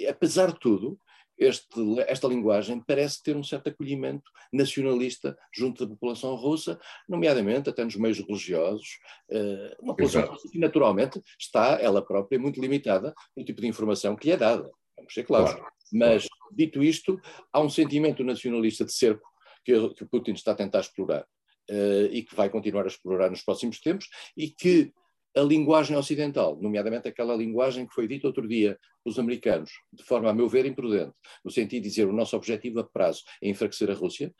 apesar 0.07 0.51
de 0.51 0.59
tudo, 0.59 0.99
este, 1.37 1.99
esta 2.07 2.27
linguagem 2.27 2.81
parece 2.81 3.21
ter 3.21 3.35
um 3.35 3.43
certo 3.43 3.69
acolhimento 3.69 4.29
nacionalista 4.51 5.37
junto 5.53 5.85
da 5.85 5.89
população 5.93 6.35
russa, 6.35 6.79
nomeadamente 7.07 7.69
até 7.69 7.83
nos 7.83 7.95
meios 7.95 8.19
religiosos, 8.19 8.99
uh, 9.29 9.75
uma 9.81 9.95
população 9.95 10.25
russa 10.25 10.49
que 10.49 10.59
naturalmente 10.59 11.21
está, 11.39 11.79
ela 11.81 12.03
própria, 12.03 12.39
muito 12.39 12.59
limitada 12.59 13.13
no 13.35 13.45
tipo 13.45 13.61
de 13.61 13.67
informação 13.67 14.15
que 14.15 14.27
lhe 14.27 14.33
é 14.33 14.37
dada, 14.37 14.69
vamos 14.95 15.13
ser 15.13 15.23
claros. 15.23 15.53
Claro. 15.53 15.67
Mas, 15.91 16.27
dito 16.51 16.83
isto, 16.83 17.19
há 17.53 17.61
um 17.61 17.69
sentimento 17.69 18.23
nacionalista 18.23 18.83
de 18.83 18.91
cerco 18.91 19.27
que, 19.63 19.89
que 19.93 20.05
Putin 20.05 20.31
está 20.31 20.51
a 20.51 20.55
tentar 20.55 20.79
explorar 20.79 21.25
uh, 21.69 22.05
e 22.11 22.23
que 22.23 22.35
vai 22.35 22.49
continuar 22.49 22.83
a 22.85 22.87
explorar 22.87 23.29
nos 23.29 23.43
próximos 23.43 23.79
tempos 23.79 24.07
e 24.35 24.49
que 24.49 24.91
a 25.37 25.43
linguagem 25.43 25.95
ocidental, 25.95 26.57
nomeadamente 26.61 27.07
aquela 27.07 27.35
linguagem 27.35 27.85
que 27.85 27.93
foi 27.93 28.07
dita 28.07 28.27
outro 28.27 28.47
dia 28.47 28.77
pelos 29.03 29.19
americanos, 29.19 29.71
de 29.93 30.03
forma, 30.03 30.29
a 30.29 30.33
meu 30.33 30.49
ver, 30.49 30.65
imprudente, 30.65 31.13
no 31.43 31.51
sentido 31.51 31.83
de 31.83 31.89
dizer 31.89 32.07
o 32.07 32.13
nosso 32.13 32.35
objetivo 32.35 32.79
a 32.79 32.83
prazo 32.83 33.21
é 33.41 33.49
enfraquecer 33.49 33.89
a 33.91 33.93
Rússia, 33.93 34.33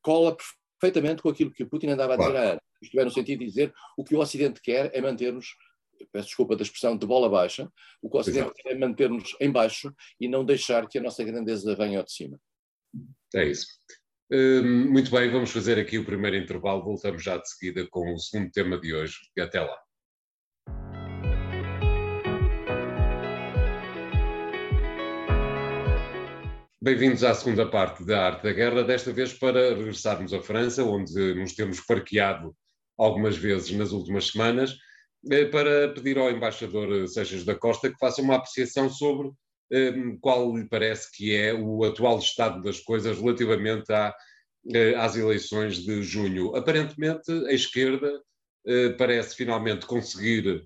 cola 0.00 0.36
perfeitamente 0.80 1.22
com 1.22 1.28
aquilo 1.28 1.52
que 1.52 1.62
o 1.62 1.68
Putin 1.68 1.88
andava 1.88 2.14
a 2.14 2.16
dizer 2.16 2.36
há 2.36 2.42
anos. 2.52 2.62
Isto 2.80 3.00
é, 3.00 3.04
no 3.04 3.10
sentido 3.10 3.40
de 3.40 3.46
dizer 3.46 3.74
o 3.96 4.04
que 4.04 4.14
o 4.14 4.20
Ocidente 4.20 4.60
quer 4.60 4.90
é 4.94 5.00
manter-nos, 5.00 5.56
peço 6.12 6.28
desculpa 6.28 6.56
da 6.56 6.62
expressão, 6.62 6.96
de 6.96 7.06
bola 7.06 7.28
baixa, 7.28 7.70
o 8.00 8.08
que 8.08 8.16
o 8.16 8.20
Ocidente 8.20 8.52
quer 8.54 8.72
é 8.72 8.78
manter-nos 8.78 9.36
em 9.40 9.50
baixo 9.50 9.92
e 10.20 10.28
não 10.28 10.44
deixar 10.44 10.88
que 10.88 10.98
a 10.98 11.02
nossa 11.02 11.22
grandeza 11.24 11.74
venha 11.74 11.98
ao 11.98 12.04
de 12.04 12.12
cima. 12.12 12.40
É 13.34 13.44
isso. 13.44 13.66
Hum, 14.30 14.90
muito 14.90 15.10
bem, 15.10 15.30
vamos 15.30 15.50
fazer 15.50 15.78
aqui 15.78 15.98
o 15.98 16.04
primeiro 16.04 16.36
intervalo. 16.36 16.84
Voltamos 16.84 17.22
já 17.22 17.36
de 17.38 17.48
seguida 17.48 17.86
com 17.90 18.14
o 18.14 18.18
segundo 18.18 18.50
tema 18.50 18.78
de 18.78 18.94
hoje. 18.94 19.16
E 19.36 19.40
até 19.40 19.60
lá. 19.60 19.87
Bem-vindos 26.80 27.24
à 27.24 27.34
segunda 27.34 27.68
parte 27.68 28.04
da 28.04 28.26
Arte 28.26 28.44
da 28.44 28.52
Guerra, 28.52 28.84
desta 28.84 29.12
vez 29.12 29.32
para 29.32 29.74
regressarmos 29.74 30.32
à 30.32 30.40
França, 30.40 30.84
onde 30.84 31.34
nos 31.34 31.52
temos 31.52 31.80
parqueado 31.80 32.54
algumas 32.96 33.36
vezes 33.36 33.72
nas 33.72 33.90
últimas 33.90 34.28
semanas, 34.28 34.76
eh, 35.28 35.46
para 35.46 35.92
pedir 35.92 36.16
ao 36.18 36.30
embaixador 36.30 37.08
Seixas 37.08 37.44
da 37.44 37.56
Costa 37.56 37.90
que 37.90 37.98
faça 37.98 38.22
uma 38.22 38.36
apreciação 38.36 38.88
sobre 38.88 39.28
eh, 39.72 39.92
qual 40.20 40.56
lhe 40.56 40.68
parece 40.68 41.10
que 41.10 41.34
é 41.34 41.52
o 41.52 41.82
atual 41.82 42.20
estado 42.20 42.62
das 42.62 42.78
coisas 42.78 43.18
relativamente 43.18 43.92
à, 43.92 44.14
eh, 44.72 44.94
às 44.94 45.16
eleições 45.16 45.78
de 45.78 46.00
junho. 46.04 46.54
Aparentemente, 46.54 47.32
a 47.48 47.52
esquerda 47.52 48.22
parece 48.98 49.34
finalmente 49.34 49.86
conseguir 49.86 50.62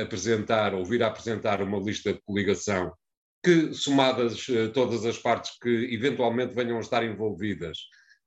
apresentar, 0.00 0.72
ou 0.72 0.84
vir 0.84 1.02
a 1.02 1.08
apresentar 1.08 1.60
uma 1.60 1.78
lista 1.78 2.12
de 2.12 2.20
coligação 2.20 2.92
que, 3.42 3.72
somadas 3.72 4.48
uh, 4.48 4.70
todas 4.72 5.04
as 5.04 5.18
partes 5.18 5.58
que 5.60 5.94
eventualmente 5.94 6.54
venham 6.54 6.76
a 6.76 6.80
estar 6.80 7.04
envolvidas, 7.04 7.78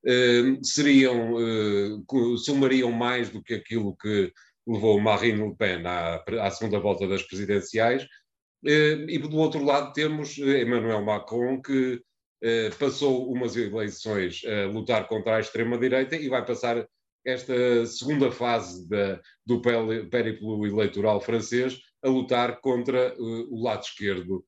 uh, 0.06 0.64
seriam, 0.64 1.34
uh, 1.34 2.38
somariam 2.38 2.90
mais 2.90 3.30
do 3.30 3.42
que 3.42 3.54
aquilo 3.54 3.96
que 3.96 4.32
levou 4.66 5.00
Marine 5.00 5.48
Le 5.48 5.56
Pen 5.56 5.86
à, 5.86 6.22
à 6.40 6.50
segunda 6.50 6.78
volta 6.78 7.06
das 7.06 7.22
presidenciais. 7.22 8.06
e 8.64 9.18
do 9.18 9.36
outro 9.36 9.64
lado 9.64 9.92
temos 9.92 10.38
Emmanuel 10.38 11.02
Macron, 11.04 11.60
que 11.60 12.00
passou 12.78 13.28
umas 13.32 13.56
eleições 13.56 14.42
a 14.44 14.66
lutar 14.70 15.08
contra 15.08 15.36
a 15.36 15.40
extrema-direita 15.40 16.14
e 16.14 16.28
vai 16.28 16.44
passar 16.44 16.86
esta 17.26 17.86
segunda 17.86 18.30
fase 18.30 18.88
da, 18.88 19.20
do 19.44 19.60
périplo 19.60 20.64
eleitoral 20.64 21.20
francês 21.20 21.80
a 22.04 22.08
lutar 22.08 22.60
contra 22.60 23.16
o 23.18 23.60
lado 23.60 23.82
esquerdo 23.82 24.44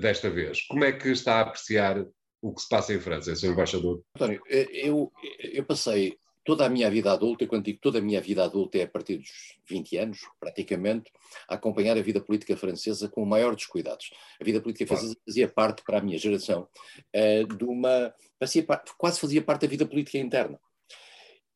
desta 0.00 0.28
vez. 0.30 0.62
Como 0.66 0.84
é 0.84 0.92
que 0.92 1.08
está 1.08 1.36
a 1.36 1.40
apreciar 1.42 2.04
o 2.42 2.54
que 2.54 2.62
se 2.62 2.68
passa 2.68 2.94
em 2.94 3.00
França, 3.00 3.34
Sr. 3.34 3.52
Embaixador? 3.52 4.02
António, 4.14 4.40
eh, 4.48 4.68
eu, 4.72 5.12
eu 5.40 5.64
passei 5.64 6.16
toda 6.46 6.64
a 6.64 6.68
minha 6.68 6.88
vida 6.88 7.12
adulta, 7.12 7.42
e 7.42 7.46
quando 7.46 7.64
digo 7.64 7.80
toda 7.82 7.98
a 7.98 8.00
minha 8.00 8.20
vida 8.20 8.44
adulta 8.44 8.78
é 8.78 8.84
a 8.84 8.88
partir 8.88 9.18
dos 9.18 9.58
20 9.68 9.96
anos, 9.98 10.20
praticamente, 10.38 11.10
a 11.48 11.56
acompanhar 11.56 11.98
a 11.98 12.02
vida 12.02 12.20
política 12.20 12.56
francesa 12.56 13.08
com 13.08 13.22
o 13.22 13.26
maior 13.26 13.54
dos 13.54 13.66
cuidados. 13.66 14.10
A 14.40 14.44
vida 14.44 14.60
política 14.60 14.86
francesa 14.86 15.12
claro. 15.12 15.24
fazia 15.26 15.48
parte, 15.48 15.82
para 15.82 15.98
a 15.98 16.00
minha 16.00 16.16
geração, 16.16 16.68
uh, 17.14 17.56
de 17.56 17.64
uma. 17.64 18.14
Fazia, 18.38 18.64
quase 18.96 19.18
fazia 19.18 19.42
parte 19.42 19.62
da 19.62 19.68
vida 19.68 19.84
política 19.84 20.18
interna. 20.18 20.58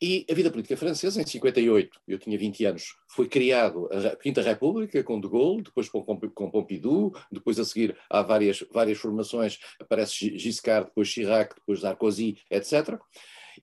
E 0.02 0.24
a 0.30 0.34
vida 0.34 0.50
política 0.50 0.78
francesa, 0.78 1.20
em 1.20 1.26
58, 1.26 2.00
eu 2.08 2.18
tinha 2.18 2.38
20 2.38 2.64
anos, 2.64 2.96
foi 3.06 3.28
criado 3.28 3.86
a 3.92 4.16
Quinta 4.16 4.40
República 4.40 5.04
com 5.04 5.20
De 5.20 5.28
Gaulle, 5.28 5.62
depois 5.62 5.90
com, 5.90 6.02
com 6.02 6.50
Pompidou, 6.50 7.14
depois 7.30 7.60
a 7.60 7.64
seguir 7.66 7.94
há 8.08 8.22
várias, 8.22 8.64
várias 8.72 8.96
formações, 8.96 9.58
aparece 9.78 10.38
Giscard, 10.38 10.86
depois 10.86 11.08
Chirac, 11.08 11.54
depois 11.54 11.80
Sarkozy, 11.80 12.38
etc. 12.50 12.98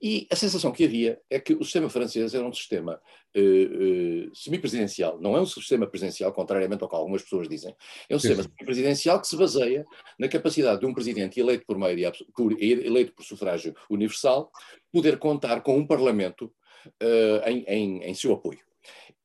E 0.02 0.28
a 0.32 0.36
sensação 0.36 0.72
que 0.72 0.84
havia 0.84 1.20
é 1.30 1.40
que 1.40 1.54
o 1.54 1.64
sistema 1.64 1.90
francês 1.90 2.34
era 2.34 2.46
um 2.46 2.54
sistema 2.54 3.02
uh, 3.36 3.40
uh, 3.40 4.36
semipresidencial, 4.36 5.20
não 5.20 5.36
é 5.36 5.42
um 5.42 5.46
sistema 5.46 5.88
presidencial, 5.88 6.32
contrariamente 6.34 6.84
ao 6.84 6.90
que 6.90 6.96
algumas 6.96 7.24
pessoas 7.24 7.48
dizem, 7.48 7.76
é 8.10 8.16
um 8.16 8.20
sistema 8.20 8.48
presidencial 8.60 9.20
que 9.20 9.28
se 9.28 9.36
baseia 9.36 9.86
na 10.20 10.28
capacidade 10.28 10.80
de 10.80 10.86
um 10.86 10.94
presidente 10.94 11.40
eleito 11.40 11.66
por 11.66 11.78
maioria, 11.78 12.12
por, 12.36 12.52
eleito 12.62 13.14
por 13.14 13.24
sufrágio 13.24 13.76
universal, 13.90 14.52
poder 14.92 15.18
contar 15.18 15.62
com 15.62 15.78
um 15.78 15.88
parlamento 15.88 16.54
uh, 17.02 17.50
em, 17.50 17.64
em, 17.68 18.04
em, 18.04 18.14
seu 18.14 18.34
apoio. 18.34 18.60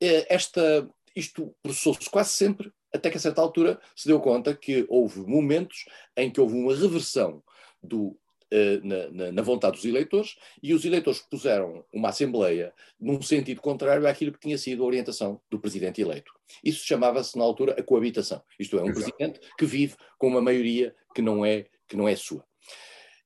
Esta, 0.00 0.88
isto 1.14 1.54
processou-se 1.62 2.10
quase 2.10 2.30
sempre, 2.30 2.72
até 2.92 3.08
que 3.08 3.16
a 3.16 3.20
certa 3.20 3.40
altura 3.40 3.80
se 3.94 4.08
deu 4.08 4.20
conta 4.20 4.54
que 4.54 4.84
houve 4.88 5.20
momentos 5.20 5.84
em 6.16 6.30
que 6.30 6.40
houve 6.40 6.56
uma 6.56 6.74
reversão 6.74 7.42
do 7.82 8.18
na, 8.82 9.10
na, 9.10 9.32
na, 9.32 9.42
vontade 9.42 9.76
dos 9.76 9.84
eleitores 9.84 10.36
e 10.62 10.74
os 10.74 10.84
eleitores 10.84 11.20
puseram 11.20 11.84
uma 11.92 12.10
Assembleia 12.10 12.72
num 13.00 13.20
sentido 13.22 13.60
contrário 13.60 14.06
àquilo 14.06 14.32
que 14.32 14.40
tinha 14.40 14.58
sido 14.58 14.82
a 14.82 14.86
orientação 14.86 15.40
do 15.50 15.58
presidente 15.58 16.00
eleito. 16.00 16.32
Isso 16.62 16.86
chamava-se, 16.86 17.36
na 17.38 17.44
altura, 17.44 17.74
a 17.78 17.82
coabitação. 17.82 18.42
Isto 18.58 18.78
é, 18.78 18.82
um 18.82 18.90
Exato. 18.90 19.14
presidente 19.16 19.40
que 19.56 19.64
vive 19.64 19.94
com 20.18 20.28
uma 20.28 20.42
maioria 20.42 20.94
que 21.14 21.22
não 21.22 21.44
é, 21.44 21.66
que 21.88 21.96
não 21.96 22.06
é 22.06 22.14
sua. 22.14 22.44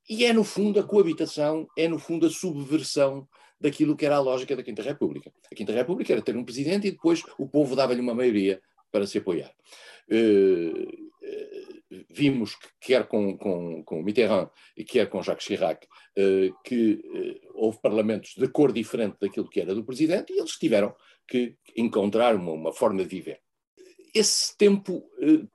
E 0.08 0.24
é, 0.24 0.32
no 0.32 0.44
fundo, 0.44 0.78
a 0.78 0.84
coabitação, 0.84 1.66
é, 1.76 1.88
no 1.88 1.98
fundo, 1.98 2.26
a 2.26 2.30
subversão 2.30 3.28
daquilo 3.60 3.96
que 3.96 4.06
era 4.06 4.16
a 4.16 4.20
lógica 4.20 4.54
da 4.54 4.62
Quinta 4.62 4.82
República. 4.82 5.32
A 5.50 5.54
Quinta 5.54 5.72
República 5.72 6.12
era 6.12 6.22
ter 6.22 6.36
um 6.36 6.44
presidente 6.44 6.86
e 6.86 6.92
depois 6.92 7.22
o 7.38 7.48
povo 7.48 7.74
dava-lhe 7.74 8.00
uma 8.00 8.14
maioria 8.14 8.60
para 8.92 9.06
se 9.06 9.18
apoiar. 9.18 9.50
Uh, 10.08 11.06
vimos 12.10 12.54
que, 12.56 12.68
quer 12.80 13.06
com, 13.06 13.36
com, 13.36 13.82
com 13.84 14.02
Mitterrand 14.02 14.50
e 14.76 14.84
quer 14.84 15.08
com 15.08 15.22
Jacques 15.22 15.46
Chirac, 15.46 15.86
uh, 15.86 16.62
que 16.64 16.94
uh, 16.94 17.50
houve 17.54 17.80
parlamentos 17.80 18.34
de 18.36 18.48
cor 18.48 18.72
diferente 18.72 19.16
daquilo 19.20 19.48
que 19.48 19.60
era 19.60 19.74
do 19.74 19.84
presidente 19.84 20.32
e 20.32 20.38
eles 20.38 20.52
tiveram 20.52 20.94
que 21.28 21.56
encontrar 21.76 22.34
uma, 22.34 22.52
uma 22.52 22.72
forma 22.72 23.02
de 23.02 23.08
viver. 23.08 23.40
Esse 24.14 24.56
tempo 24.56 25.08
uh, 25.18 25.48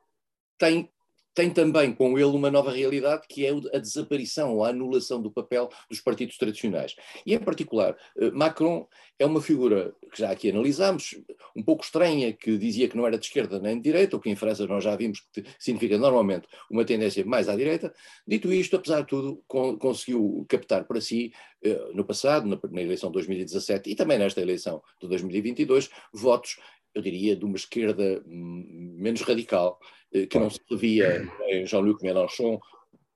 tem 0.57 0.89
tem 1.33 1.49
também 1.49 1.93
com 1.93 2.17
ele 2.17 2.25
uma 2.25 2.51
nova 2.51 2.71
realidade 2.71 3.23
que 3.27 3.45
é 3.45 3.51
a 3.73 3.79
desaparição 3.79 4.63
a 4.63 4.69
anulação 4.69 5.21
do 5.21 5.31
papel 5.31 5.69
dos 5.89 6.01
partidos 6.01 6.37
tradicionais. 6.37 6.95
E, 7.25 7.33
em 7.33 7.39
particular, 7.39 7.95
eh, 8.17 8.31
Macron 8.31 8.87
é 9.17 9.25
uma 9.25 9.41
figura 9.41 9.93
que 10.11 10.19
já 10.19 10.31
aqui 10.31 10.49
analisámos, 10.49 11.15
um 11.55 11.63
pouco 11.63 11.83
estranha, 11.83 12.33
que 12.33 12.57
dizia 12.57 12.89
que 12.89 12.97
não 12.97 13.05
era 13.05 13.17
de 13.17 13.25
esquerda 13.25 13.59
nem 13.59 13.77
de 13.77 13.83
direita, 13.83 14.17
o 14.17 14.19
que 14.19 14.29
em 14.29 14.35
França 14.35 14.65
nós 14.65 14.83
já 14.83 14.95
vimos 14.95 15.21
que 15.31 15.43
significa 15.59 15.97
normalmente 15.97 16.47
uma 16.69 16.83
tendência 16.83 17.23
mais 17.25 17.47
à 17.47 17.55
direita. 17.55 17.93
Dito 18.27 18.51
isto, 18.51 18.75
apesar 18.75 19.01
de 19.01 19.07
tudo, 19.07 19.43
conseguiu 19.47 20.45
captar 20.49 20.85
para 20.85 20.99
si, 20.99 21.31
eh, 21.63 21.91
no 21.93 22.03
passado, 22.03 22.47
na 22.71 22.81
eleição 22.81 23.09
de 23.09 23.13
2017 23.13 23.89
e 23.91 23.95
também 23.95 24.17
nesta 24.17 24.41
eleição 24.41 24.81
de 24.99 25.07
2022, 25.07 25.89
votos 26.11 26.57
eu 26.93 27.01
diria, 27.01 27.35
de 27.35 27.45
uma 27.45 27.55
esquerda 27.55 28.23
hum, 28.25 28.95
menos 28.97 29.21
radical, 29.21 29.79
eh, 30.13 30.25
que 30.25 30.37
não 30.37 30.49
se 30.49 30.59
via 30.71 31.27
em 31.47 31.65
Jean-Luc 31.65 32.03
Mélenchon, 32.03 32.59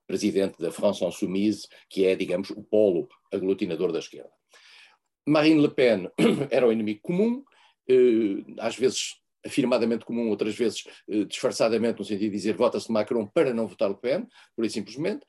presidente 0.06 0.58
da 0.58 0.70
France 0.70 1.04
Insoumise, 1.04 1.66
que 1.88 2.06
é, 2.06 2.14
digamos, 2.14 2.50
o 2.50 2.62
polo 2.62 3.08
aglutinador 3.32 3.92
da 3.92 3.98
esquerda. 3.98 4.30
Marine 5.26 5.60
Le 5.60 5.70
Pen 5.70 6.08
era 6.50 6.66
o 6.66 6.72
inimigo 6.72 7.00
comum 7.02 7.44
às 8.58 8.76
vezes 8.76 9.16
afirmadamente 9.44 10.04
comum, 10.04 10.28
outras 10.28 10.56
vezes 10.56 10.82
disfarçadamente, 11.28 12.00
no 12.00 12.04
sentido 12.04 12.30
de 12.30 12.36
dizer 12.36 12.56
vota-se 12.56 12.90
Macron 12.90 13.26
para 13.26 13.54
não 13.54 13.68
votar 13.68 13.88
Le 13.88 13.96
Pen, 13.96 14.26
por 14.56 14.64
e 14.64 14.70
simplesmente. 14.70 15.24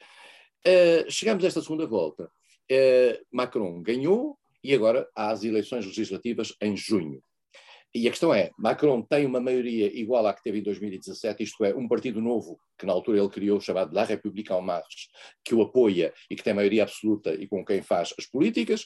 chegamos 1.08 1.44
a 1.44 1.48
esta 1.48 1.62
segunda 1.62 1.86
volta. 1.86 2.32
Macron 3.32 3.82
ganhou 3.84 4.40
e 4.64 4.74
agora 4.74 5.08
há 5.16 5.30
as 5.30 5.44
eleições 5.44 5.86
legislativas 5.86 6.54
em 6.62 6.76
junho. 6.76 7.22
E 7.96 8.08
a 8.08 8.12
questão 8.12 8.34
é, 8.34 8.52
Macron 8.60 9.02
tem 9.02 9.26
uma 9.26 9.40
maioria 9.40 9.88
igual 9.98 10.26
à 10.28 10.34
que 10.34 10.44
teve 10.44 10.60
em 10.60 10.64
2017, 10.64 11.44
isto 11.44 11.66
é, 11.66 11.74
um 11.74 11.88
partido 11.88 12.22
novo, 12.22 12.60
que 12.78 12.86
na 12.86 12.94
altura 12.94 13.20
ele 13.20 13.30
criou, 13.30 13.60
chamado 13.60 13.96
La 13.96 14.04
République 14.04 14.52
en 14.52 14.62
Marche, 14.62 15.08
que 15.44 15.56
o 15.56 15.62
apoia 15.62 16.14
e 16.30 16.36
que 16.36 16.44
tem 16.44 16.54
maioria 16.54 16.84
absoluta 16.84 17.34
e 17.34 17.48
com 17.48 17.66
quem 17.66 17.82
faz 17.82 18.14
as 18.18 18.26
políticas, 18.26 18.86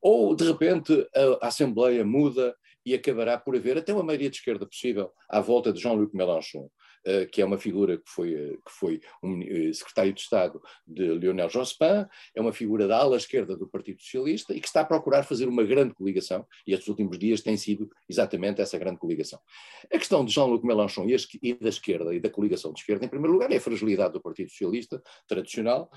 ou 0.00 0.34
de 0.34 0.44
repente 0.44 1.06
a, 1.14 1.48
Assembleia 1.48 2.04
muda 2.04 2.54
e 2.84 2.94
acabará 2.94 3.36
por 3.36 3.56
haver 3.56 3.78
até 3.78 3.92
uma 3.92 4.04
maioria 4.04 4.30
de 4.30 4.36
esquerda 4.36 4.64
possível 4.64 5.10
à 5.28 5.40
volta 5.40 5.72
de 5.72 5.80
Jean-Luc 5.80 6.14
Mélenchon. 6.14 6.70
Eh, 7.06 7.24
que 7.26 7.40
é 7.40 7.44
uma 7.44 7.56
figura 7.56 7.96
que 7.98 8.10
foi, 8.10 8.34
eh, 8.34 8.56
que 8.56 8.72
foi 8.72 9.00
um 9.22 9.40
eh, 9.40 9.72
secretário 9.72 10.12
de 10.12 10.20
Estado 10.20 10.60
de 10.84 11.06
Lionel 11.14 11.48
Jospin, 11.48 12.04
é 12.34 12.40
uma 12.40 12.52
figura 12.52 12.88
da 12.88 12.98
ala 12.98 13.16
esquerda 13.16 13.56
do 13.56 13.68
Partido 13.68 14.02
Socialista 14.02 14.52
e 14.52 14.60
que 14.60 14.66
está 14.66 14.80
a 14.80 14.84
procurar 14.84 15.22
fazer 15.22 15.46
uma 15.46 15.62
grande 15.62 15.94
coligação, 15.94 16.44
e 16.66 16.72
estes 16.72 16.88
últimos 16.88 17.16
dias 17.16 17.42
tem 17.42 17.56
sido 17.56 17.88
exatamente 18.08 18.60
essa 18.60 18.76
grande 18.76 18.98
coligação. 18.98 19.38
A 19.84 19.98
questão 19.98 20.24
de 20.24 20.32
Jean-Luc 20.32 20.66
Mélenchon 20.66 21.06
e 21.40 21.54
da 21.54 21.68
esquerda 21.68 22.12
e 22.12 22.18
da 22.18 22.28
coligação 22.28 22.72
de 22.72 22.80
esquerda, 22.80 23.04
em 23.04 23.08
primeiro 23.08 23.34
lugar, 23.34 23.52
é 23.52 23.56
a 23.58 23.60
fragilidade 23.60 24.14
do 24.14 24.20
Partido 24.20 24.50
Socialista 24.50 25.00
tradicional, 25.28 25.88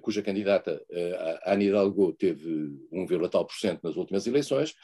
cuja 0.00 0.22
candidata, 0.22 0.82
Anne 1.44 1.66
Hidalgo, 1.66 2.14
teve 2.14 2.72
1, 2.90 3.28
tal 3.28 3.44
por 3.44 3.54
cento 3.54 3.82
nas 3.82 3.96
últimas 3.96 4.26
eleições, 4.26 4.74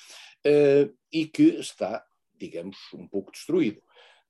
e 1.11 1.27
que 1.27 1.59
está, 1.59 2.05
digamos, 2.37 2.77
um 2.93 3.09
pouco 3.09 3.33
destruído. 3.33 3.81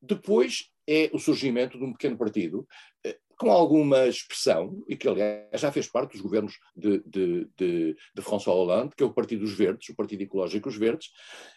Depois 0.00 0.70
é 0.90 1.08
o 1.12 1.18
surgimento 1.20 1.78
de 1.78 1.84
um 1.84 1.92
pequeno 1.92 2.18
partido 2.18 2.66
eh, 3.04 3.16
com 3.38 3.50
alguma 3.50 4.06
expressão, 4.06 4.84
e 4.88 4.96
que 4.96 5.08
aliás 5.08 5.60
já 5.60 5.70
fez 5.70 5.86
parte 5.86 6.12
dos 6.12 6.20
governos 6.20 6.58
de, 6.76 6.98
de, 7.06 7.48
de, 7.56 7.96
de 8.14 8.22
François 8.22 8.56
Hollande, 8.56 8.94
que 8.96 9.02
é 9.02 9.06
o 9.06 9.14
Partido 9.14 9.44
dos 9.44 9.54
Verdes, 9.54 9.88
o 9.88 9.94
Partido 9.94 10.22
Ecológico 10.22 10.68
dos 10.68 10.76
Verdes, 10.76 11.08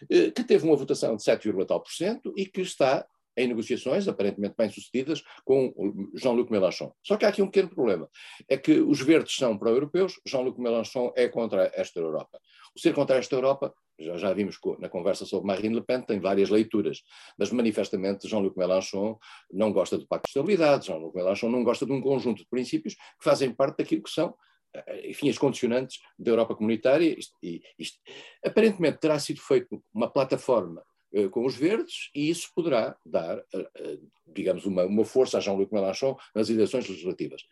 eh, 0.08 0.30
que 0.30 0.44
teve 0.44 0.64
uma 0.64 0.76
votação 0.76 1.16
de 1.16 1.22
7, 1.22 1.50
tal 1.66 1.82
por 1.82 1.90
cento 1.90 2.32
e 2.36 2.46
que 2.46 2.60
está 2.60 3.04
em 3.36 3.48
negociações, 3.48 4.06
aparentemente 4.08 4.54
bem-sucedidas, 4.56 5.22
com 5.44 5.72
Jean-Luc 6.14 6.50
Mélenchon. 6.50 6.92
Só 7.02 7.16
que 7.16 7.24
há 7.24 7.28
aqui 7.28 7.42
um 7.42 7.46
pequeno 7.46 7.68
problema. 7.68 8.08
É 8.48 8.56
que 8.56 8.80
os 8.80 9.00
verdes 9.00 9.34
são 9.36 9.58
pró-europeus, 9.58 10.20
Jean-Luc 10.26 10.60
Mélenchon 10.60 11.12
é 11.16 11.28
contra 11.28 11.70
esta 11.74 12.00
Europa. 12.00 12.38
O 12.76 12.80
ser 12.80 12.94
contra 12.94 13.16
esta 13.16 13.34
Europa 13.34 13.74
já, 13.98 14.16
já 14.16 14.32
vimos 14.32 14.58
na 14.78 14.88
conversa 14.88 15.24
sobre 15.24 15.46
Marine 15.46 15.76
Le 15.76 15.82
Pen, 15.82 16.02
tem 16.02 16.18
várias 16.18 16.50
leituras, 16.50 17.02
mas 17.38 17.50
manifestamente 17.50 18.28
Jean-Luc 18.28 18.56
Mélenchon 18.56 19.18
não 19.52 19.72
gosta 19.72 19.96
do 19.96 20.06
Pacto 20.06 20.26
de 20.26 20.30
Estabilidade, 20.30 20.86
Jean-Luc 20.86 21.14
Mélenchon 21.14 21.48
não 21.48 21.62
gosta 21.62 21.86
de 21.86 21.92
um 21.92 22.00
conjunto 22.00 22.38
de 22.38 22.48
princípios 22.48 22.94
que 22.94 23.24
fazem 23.24 23.52
parte 23.52 23.78
daquilo 23.78 24.02
que 24.02 24.10
são 24.10 24.34
eh, 24.74 25.10
enfim, 25.10 25.28
as 25.28 25.38
condicionantes 25.38 26.00
da 26.18 26.30
Europa 26.30 26.56
comunitária. 26.56 27.16
Isto, 27.18 27.34
isto, 27.78 27.98
aparentemente 28.44 28.98
terá 28.98 29.18
sido 29.18 29.40
feito 29.40 29.82
uma 29.94 30.10
plataforma 30.10 30.82
com 31.30 31.46
os 31.46 31.54
verdes 31.54 32.10
e 32.14 32.28
isso 32.28 32.50
poderá 32.54 32.96
dar, 33.04 33.38
uh, 33.38 33.60
uh, 33.60 34.10
digamos, 34.26 34.66
uma, 34.66 34.84
uma 34.84 35.04
força 35.04 35.38
a 35.38 35.40
Jean-Luc 35.40 35.72
Mélenchon 35.72 36.16
nas 36.34 36.50
eleições 36.50 36.88
legislativas. 36.88 37.42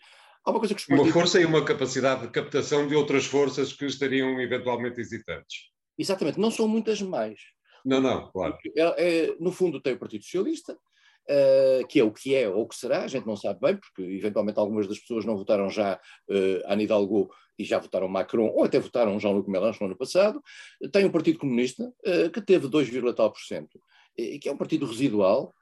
Há 0.45 0.51
uma 0.51 0.59
coisa 0.59 0.75
que 0.75 0.93
Uma 0.93 1.07
força 1.07 1.41
e 1.41 1.45
uma 1.45 1.65
capacidade 1.65 2.23
de 2.23 2.31
captação 2.31 2.89
de 2.89 2.97
outras 2.97 3.25
forças 3.25 3.73
que 3.73 3.85
estariam 3.85 4.41
eventualmente 4.41 5.01
hesitantes. 5.01 5.71
Exatamente, 5.97 6.41
não 6.41 6.51
são 6.51 6.67
muitas 6.67 7.01
mais. 7.01 7.39
Não, 7.85 8.01
não, 8.01 8.31
claro. 8.33 8.57
É, 8.77 9.27
é, 9.27 9.37
no 9.39 9.53
fundo 9.53 9.81
tem 9.81 9.93
o 9.93 9.99
Partido 9.99 10.25
Socialista, 10.25 10.77
uh, 11.29 11.87
que 11.87 12.01
é 12.01 12.05
o 12.05 12.13
que 12.13 12.35
é 12.35 12.49
ou 12.49 12.63
o 12.63 12.69
que 12.69 12.77
será, 12.77 13.05
a 13.05 13.09
gente 13.09 13.27
não 13.27 13.37
sabe 13.37 13.61
bem, 13.61 13.77
porque 13.77 14.03
eventualmente 14.03 14.59
algumas 14.59 14.87
das 14.87 14.99
pessoas 14.99 15.25
não 15.25 15.37
votaram 15.37 15.69
já 15.69 15.95
uh, 16.29 16.63
Anne 16.73 16.85
Hidalgo 16.85 17.31
e 17.59 17.65
já 17.65 17.79
votaram 17.79 18.09
Macron, 18.09 18.49
ou 18.49 18.65
até 18.65 18.79
votaram 18.79 19.19
Jean-Luc 19.21 19.49
Mélenchon 19.49 19.85
no 19.85 19.91
ano 19.91 19.99
passado. 19.99 20.43
Tem 20.93 21.05
o 21.05 21.13
Partido 21.13 21.39
Comunista, 21.39 21.85
uh, 21.85 22.31
que 22.31 22.41
teve 22.41 22.69
2, 22.69 22.91
tal 23.15 23.31
por 23.31 23.41
cento, 23.41 23.81
e 24.17 24.39
que 24.39 24.49
é 24.49 24.53
um 24.53 24.57
partido 24.57 24.87
residual, 24.87 25.55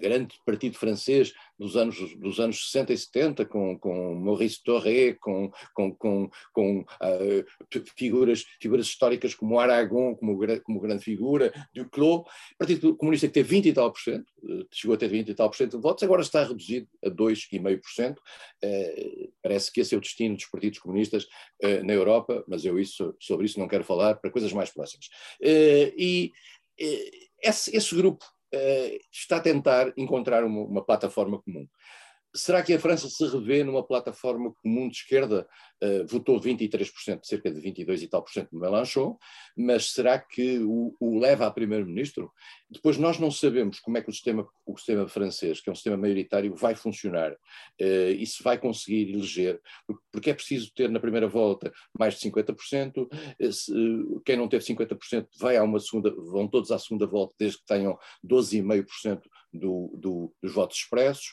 grande 0.00 0.34
partido 0.44 0.76
francês 0.76 1.32
dos 1.60 1.76
anos, 1.76 2.16
dos 2.16 2.40
anos 2.40 2.70
60 2.70 2.92
e 2.94 2.96
70, 2.96 3.44
com, 3.44 3.78
com 3.78 4.14
Maurice 4.14 4.64
Torré, 4.64 5.12
com, 5.20 5.52
com, 5.74 5.94
com, 5.94 6.30
com 6.54 6.80
uh, 6.80 7.84
figuras, 7.94 8.46
figuras 8.58 8.86
históricas 8.86 9.34
como 9.34 9.58
Aragon, 9.58 10.16
como, 10.16 10.38
como 10.62 10.80
grande 10.80 11.04
figura, 11.04 11.52
Duclos, 11.74 12.22
Partido 12.58 12.96
Comunista 12.96 13.26
que 13.26 13.34
teve 13.34 13.48
20 13.50 13.68
e 13.68 13.72
tal 13.74 13.92
por 13.92 14.00
cento, 14.00 14.32
eh, 14.42 14.66
chegou 14.72 14.94
a 14.94 14.98
ter 14.98 15.08
20 15.08 15.28
e 15.28 15.34
tal 15.34 15.50
por 15.50 15.56
cento 15.56 15.76
de 15.76 15.82
votos, 15.82 16.02
agora 16.02 16.22
está 16.22 16.44
reduzido 16.44 16.88
a 17.04 17.10
2,5%. 17.10 18.16
Uh, 18.16 19.32
parece 19.42 19.70
que 19.70 19.80
esse 19.80 19.94
é 19.94 19.98
o 19.98 20.00
destino 20.00 20.36
dos 20.36 20.46
partidos 20.46 20.78
comunistas 20.78 21.24
uh, 21.62 21.84
na 21.84 21.92
Europa, 21.92 22.42
mas 22.48 22.64
eu 22.64 22.78
isso, 22.78 23.14
sobre 23.20 23.44
isso 23.44 23.58
não 23.58 23.68
quero 23.68 23.84
falar, 23.84 24.14
para 24.14 24.30
coisas 24.30 24.52
mais 24.52 24.70
próximas. 24.70 25.08
E 25.42 26.32
esse, 27.42 27.76
esse 27.76 27.94
grupo 27.94 28.24
está 29.12 29.36
a 29.36 29.40
tentar 29.40 29.92
encontrar 29.96 30.44
uma, 30.44 30.60
uma 30.62 30.84
plataforma 30.84 31.40
comum. 31.40 31.66
Será 32.34 32.62
que 32.62 32.72
a 32.72 32.78
França 32.78 33.08
se 33.08 33.26
revê 33.26 33.64
numa 33.64 33.82
plataforma 33.82 34.54
comum 34.62 34.88
de 34.88 34.98
esquerda? 34.98 35.48
Uh, 35.82 36.06
votou 36.06 36.40
23%, 36.40 37.20
cerca 37.24 37.50
de 37.50 37.58
22 37.58 38.02
e 38.02 38.06
tal 38.06 38.22
por 38.22 38.30
cento 38.30 38.50
de 38.50 38.58
Mélenchon, 38.58 39.16
mas 39.56 39.92
será 39.92 40.18
que 40.18 40.58
o, 40.58 40.94
o 41.00 41.18
leva 41.18 41.46
a 41.46 41.50
primeiro-ministro? 41.50 42.30
Depois 42.70 42.98
nós 42.98 43.18
não 43.18 43.30
sabemos 43.30 43.80
como 43.80 43.98
é 43.98 44.02
que 44.02 44.10
o 44.10 44.12
sistema, 44.12 44.46
o 44.66 44.76
sistema 44.76 45.08
francês, 45.08 45.60
que 45.60 45.68
é 45.68 45.72
um 45.72 45.74
sistema 45.74 45.96
maioritário, 45.96 46.54
vai 46.54 46.74
funcionar 46.74 47.32
uh, 47.32 48.10
e 48.16 48.24
se 48.26 48.42
vai 48.42 48.58
conseguir 48.58 49.10
eleger, 49.12 49.60
porque 50.12 50.30
é 50.30 50.34
preciso 50.34 50.72
ter 50.72 50.88
na 50.88 51.00
primeira 51.00 51.26
volta 51.26 51.72
mais 51.98 52.14
de 52.14 52.30
50%, 52.30 53.06
uh, 53.06 53.52
se, 53.52 53.72
quem 54.24 54.36
não 54.36 54.48
teve 54.48 54.64
50% 54.64 55.26
vai 55.40 55.56
a 55.56 55.64
uma 55.64 55.80
segunda, 55.80 56.14
vão 56.14 56.46
todos 56.46 56.70
à 56.70 56.78
segunda 56.78 57.06
volta 57.06 57.34
desde 57.38 57.58
que 57.58 57.66
tenham 57.66 57.98
12,5% 58.24 59.22
do, 59.52 59.90
do, 59.96 60.32
dos 60.42 60.52
votos 60.52 60.76
expressos. 60.76 61.32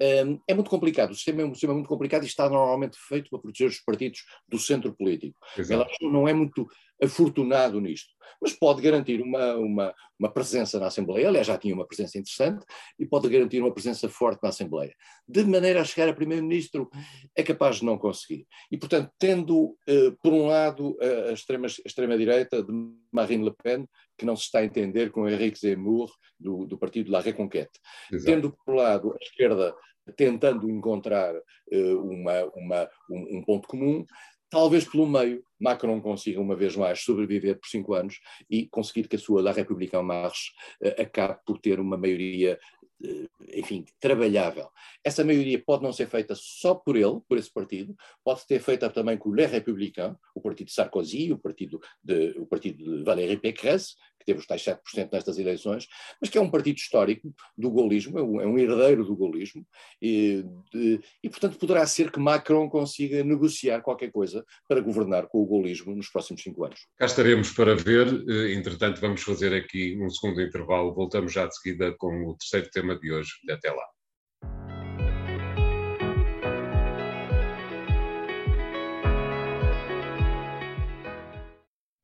Um, 0.00 0.40
é 0.46 0.54
muito 0.54 0.70
complicado, 0.70 1.10
o 1.10 1.14
sistema 1.14 1.42
é 1.42 1.44
um 1.44 1.54
sistema 1.54 1.74
muito 1.74 1.88
complicado 1.88 2.24
e 2.24 2.26
está 2.26 2.48
normalmente 2.48 2.96
feito 2.98 3.30
para 3.30 3.38
proteger 3.38 3.68
os 3.68 3.80
partidos 3.80 4.24
do 4.48 4.58
centro 4.58 4.94
político. 4.94 5.36
Ela 5.68 5.86
não 6.00 6.26
é 6.26 6.32
muito 6.32 6.68
afortunado 7.02 7.80
nisto, 7.80 8.08
mas 8.42 8.52
pode 8.52 8.82
garantir 8.82 9.20
uma, 9.20 9.54
uma, 9.54 9.94
uma 10.18 10.32
presença 10.32 10.80
na 10.80 10.86
Assembleia, 10.86 11.28
aliás 11.28 11.46
já 11.46 11.56
tinha 11.56 11.74
uma 11.74 11.86
presença 11.86 12.18
interessante, 12.18 12.64
e 12.98 13.06
pode 13.06 13.28
garantir 13.28 13.60
uma 13.60 13.72
presença 13.72 14.08
forte 14.08 14.42
na 14.42 14.48
Assembleia. 14.48 14.92
De 15.28 15.44
maneira 15.44 15.80
a 15.80 15.84
chegar 15.84 16.08
a 16.08 16.14
Primeiro-Ministro 16.14 16.90
é 17.36 17.42
capaz 17.42 17.76
de 17.76 17.84
não 17.84 17.98
conseguir. 17.98 18.46
E, 18.70 18.76
portanto, 18.76 19.12
tendo, 19.18 19.76
uh, 19.88 20.16
por 20.22 20.32
um 20.32 20.46
lado, 20.46 20.96
a 21.00 21.32
extrema-direita 21.32 21.82
extrema 21.86 22.16
de 22.16 22.72
Marine 23.12 23.44
Le 23.44 23.54
Pen, 23.62 23.86
que 24.18 24.26
não 24.26 24.36
se 24.36 24.44
está 24.44 24.58
a 24.58 24.64
entender 24.64 25.10
com 25.10 25.28
Henrique 25.28 25.58
Zemmour, 25.58 26.10
do, 26.38 26.66
do 26.66 26.76
partido 26.76 27.10
La 27.10 27.20
Reconquête. 27.20 27.80
Exato. 28.12 28.30
Tendo, 28.30 28.56
por 28.64 28.74
um 28.74 28.76
lado, 28.76 29.12
a 29.12 29.18
esquerda 29.22 29.74
tentando 30.16 30.68
encontrar 30.70 31.34
uh, 31.34 31.98
uma, 32.02 32.44
uma, 32.54 32.90
um, 33.10 33.38
um 33.38 33.44
ponto 33.44 33.68
comum, 33.68 34.04
talvez 34.50 34.84
pelo 34.84 35.06
meio 35.06 35.42
Macron 35.60 36.00
consiga 36.00 36.40
uma 36.40 36.56
vez 36.56 36.74
mais 36.76 37.00
sobreviver 37.00 37.58
por 37.58 37.68
cinco 37.68 37.94
anos 37.94 38.18
e 38.48 38.66
conseguir 38.68 39.06
que 39.06 39.16
a 39.16 39.18
sua 39.18 39.42
La 39.42 39.52
République 39.52 39.94
en 39.94 40.02
Marche 40.02 40.50
uh, 40.82 41.02
acabe 41.02 41.38
por 41.46 41.58
ter 41.58 41.78
uma 41.78 41.96
maioria 41.96 42.58
enfim, 43.54 43.84
trabalhável. 44.00 44.68
Essa 45.04 45.24
maioria 45.24 45.62
pode 45.64 45.82
não 45.82 45.92
ser 45.92 46.06
feita 46.08 46.34
só 46.34 46.74
por 46.74 46.96
ele, 46.96 47.20
por 47.28 47.38
esse 47.38 47.52
partido, 47.52 47.96
pode 48.24 48.40
ser 48.42 48.60
feita 48.60 48.90
também 48.90 49.16
com 49.16 49.30
Les 49.30 49.50
Républicains, 49.50 50.16
o 50.34 50.40
partido 50.40 50.66
de 50.66 50.72
Sarkozy, 50.72 51.32
o 51.32 51.38
partido 51.38 51.80
de, 52.02 52.30
o 52.38 52.46
partido 52.46 52.98
de 52.98 53.04
Valérie 53.04 53.36
Pécresse, 53.36 53.94
teve 54.28 54.40
os 54.40 54.46
tais 54.46 54.62
7% 54.62 55.08
nestas 55.10 55.38
eleições, 55.38 55.86
mas 56.20 56.28
que 56.28 56.36
é 56.36 56.40
um 56.40 56.50
partido 56.50 56.76
histórico 56.76 57.34
do 57.56 57.70
golismo, 57.70 58.18
é 58.18 58.22
um, 58.22 58.40
é 58.42 58.46
um 58.46 58.58
herdeiro 58.58 59.02
do 59.02 59.16
golismo, 59.16 59.66
e, 60.02 60.44
de, 60.70 61.00
e, 61.22 61.30
portanto 61.30 61.58
poderá 61.58 61.86
ser 61.86 62.10
que 62.10 62.20
Macron 62.20 62.68
consiga 62.68 63.24
negociar 63.24 63.80
qualquer 63.80 64.12
coisa 64.12 64.44
para 64.68 64.82
governar 64.82 65.26
com 65.28 65.38
o 65.38 65.46
golismo 65.46 65.94
nos 65.94 66.10
próximos 66.10 66.42
cinco 66.42 66.64
anos. 66.64 66.80
Cá 66.98 67.06
estaremos 67.06 67.52
para 67.52 67.74
ver, 67.74 68.06
eh, 68.28 68.52
entretanto 68.52 69.00
vamos 69.00 69.22
fazer 69.22 69.54
aqui 69.54 69.98
um 69.98 70.10
segundo 70.10 70.42
intervalo, 70.42 70.94
voltamos 70.94 71.32
já 71.32 71.46
de 71.46 71.56
seguida 71.56 71.94
com 71.96 72.26
o 72.26 72.36
terceiro 72.36 72.68
tema 72.70 72.98
de 72.98 73.10
hoje. 73.10 73.30
Até 73.48 73.70
lá. 73.70 73.97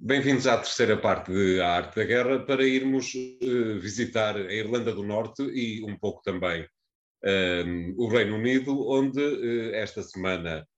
Bem-vindos 0.06 0.46
à 0.46 0.58
terceira 0.58 0.98
parte 0.98 1.32
de 1.32 1.58
A 1.62 1.76
Arte 1.76 1.96
da 1.96 2.04
Guerra 2.04 2.38
para 2.44 2.62
irmos 2.62 3.14
uh, 3.14 3.80
visitar 3.80 4.36
a 4.36 4.52
Irlanda 4.52 4.92
do 4.92 5.02
Norte 5.02 5.42
e 5.44 5.82
um 5.82 5.96
pouco 5.96 6.20
também 6.22 6.60
uh, 6.62 7.94
o 7.96 8.06
Reino 8.08 8.36
Unido, 8.36 8.86
onde 8.86 9.18
uh, 9.18 9.74
esta 9.74 10.02
semana 10.02 10.68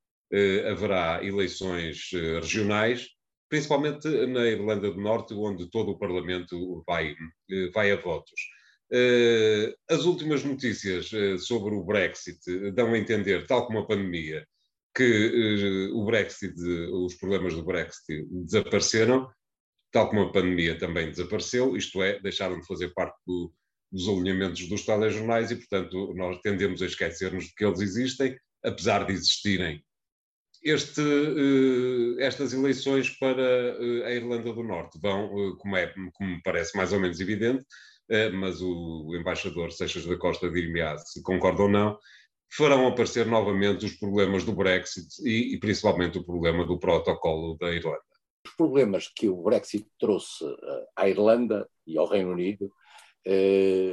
haverá 0.70 1.24
eleições 1.24 2.08
regionais 2.40 3.08
principalmente 3.48 4.08
na 4.28 4.46
Irlanda 4.46 4.92
do 4.92 5.00
Norte, 5.00 5.34
onde 5.34 5.68
todo 5.70 5.90
o 5.90 5.98
Parlamento 5.98 6.84
vai, 6.86 7.16
vai 7.74 7.90
a 7.90 7.96
votos. 7.96 8.40
As 9.88 10.04
últimas 10.04 10.44
notícias 10.44 11.10
sobre 11.44 11.74
o 11.74 11.84
Brexit 11.84 12.38
dão 12.72 12.92
a 12.92 12.98
entender, 12.98 13.46
tal 13.46 13.66
como 13.66 13.78
a 13.78 13.86
pandemia, 13.86 14.44
que 14.96 15.90
o 15.92 16.04
Brexit, 16.06 16.54
os 16.92 17.14
problemas 17.16 17.54
do 17.54 17.62
Brexit 17.62 18.26
desapareceram, 18.30 19.28
tal 19.92 20.08
como 20.08 20.22
a 20.22 20.32
pandemia 20.32 20.78
também 20.78 21.10
desapareceu, 21.10 21.76
isto 21.76 22.02
é, 22.02 22.18
deixaram 22.20 22.58
de 22.58 22.66
fazer 22.66 22.94
parte 22.94 23.16
do, 23.26 23.52
dos 23.92 24.08
alinhamentos 24.08 24.66
dos 24.68 24.84
telejornais 24.84 25.50
e, 25.50 25.56
portanto, 25.56 26.14
nós 26.14 26.40
tendemos 26.40 26.82
a 26.82 26.86
esquecermos 26.86 27.46
de 27.46 27.54
que 27.54 27.64
eles 27.64 27.80
existem, 27.80 28.38
apesar 28.64 29.04
de 29.04 29.12
existirem. 29.12 29.84
Este, 30.64 31.00
uh, 31.00 32.20
estas 32.20 32.52
eleições 32.52 33.10
para 33.18 33.76
uh, 33.78 34.04
a 34.04 34.10
Irlanda 34.12 34.52
do 34.52 34.64
Norte 34.64 34.98
vão, 35.00 35.56
como, 35.58 35.76
é, 35.76 35.92
como 36.14 36.42
parece 36.42 36.76
mais 36.76 36.92
ou 36.92 37.00
menos 37.00 37.20
evidente, 37.20 37.64
mas 38.34 38.62
o 38.62 39.16
embaixador 39.16 39.72
Seixas 39.72 40.06
da 40.06 40.16
Costa 40.16 40.48
dir-me-á 40.48 40.96
se 40.96 41.20
concorda 41.22 41.62
ou 41.62 41.68
não, 41.68 41.98
farão 42.50 42.86
aparecer 42.86 43.26
novamente 43.26 43.86
os 43.86 43.94
problemas 43.94 44.44
do 44.44 44.52
Brexit 44.52 45.08
e, 45.22 45.54
e 45.54 45.58
principalmente 45.58 46.18
o 46.18 46.24
problema 46.24 46.64
do 46.66 46.78
protocolo 46.78 47.56
da 47.58 47.70
Irlanda. 47.70 48.00
Os 48.46 48.54
problemas 48.54 49.08
que 49.08 49.28
o 49.28 49.42
Brexit 49.42 49.86
trouxe 49.98 50.44
à 50.94 51.08
Irlanda 51.08 51.68
e 51.86 51.98
ao 51.98 52.06
Reino 52.06 52.30
Unido 52.30 52.70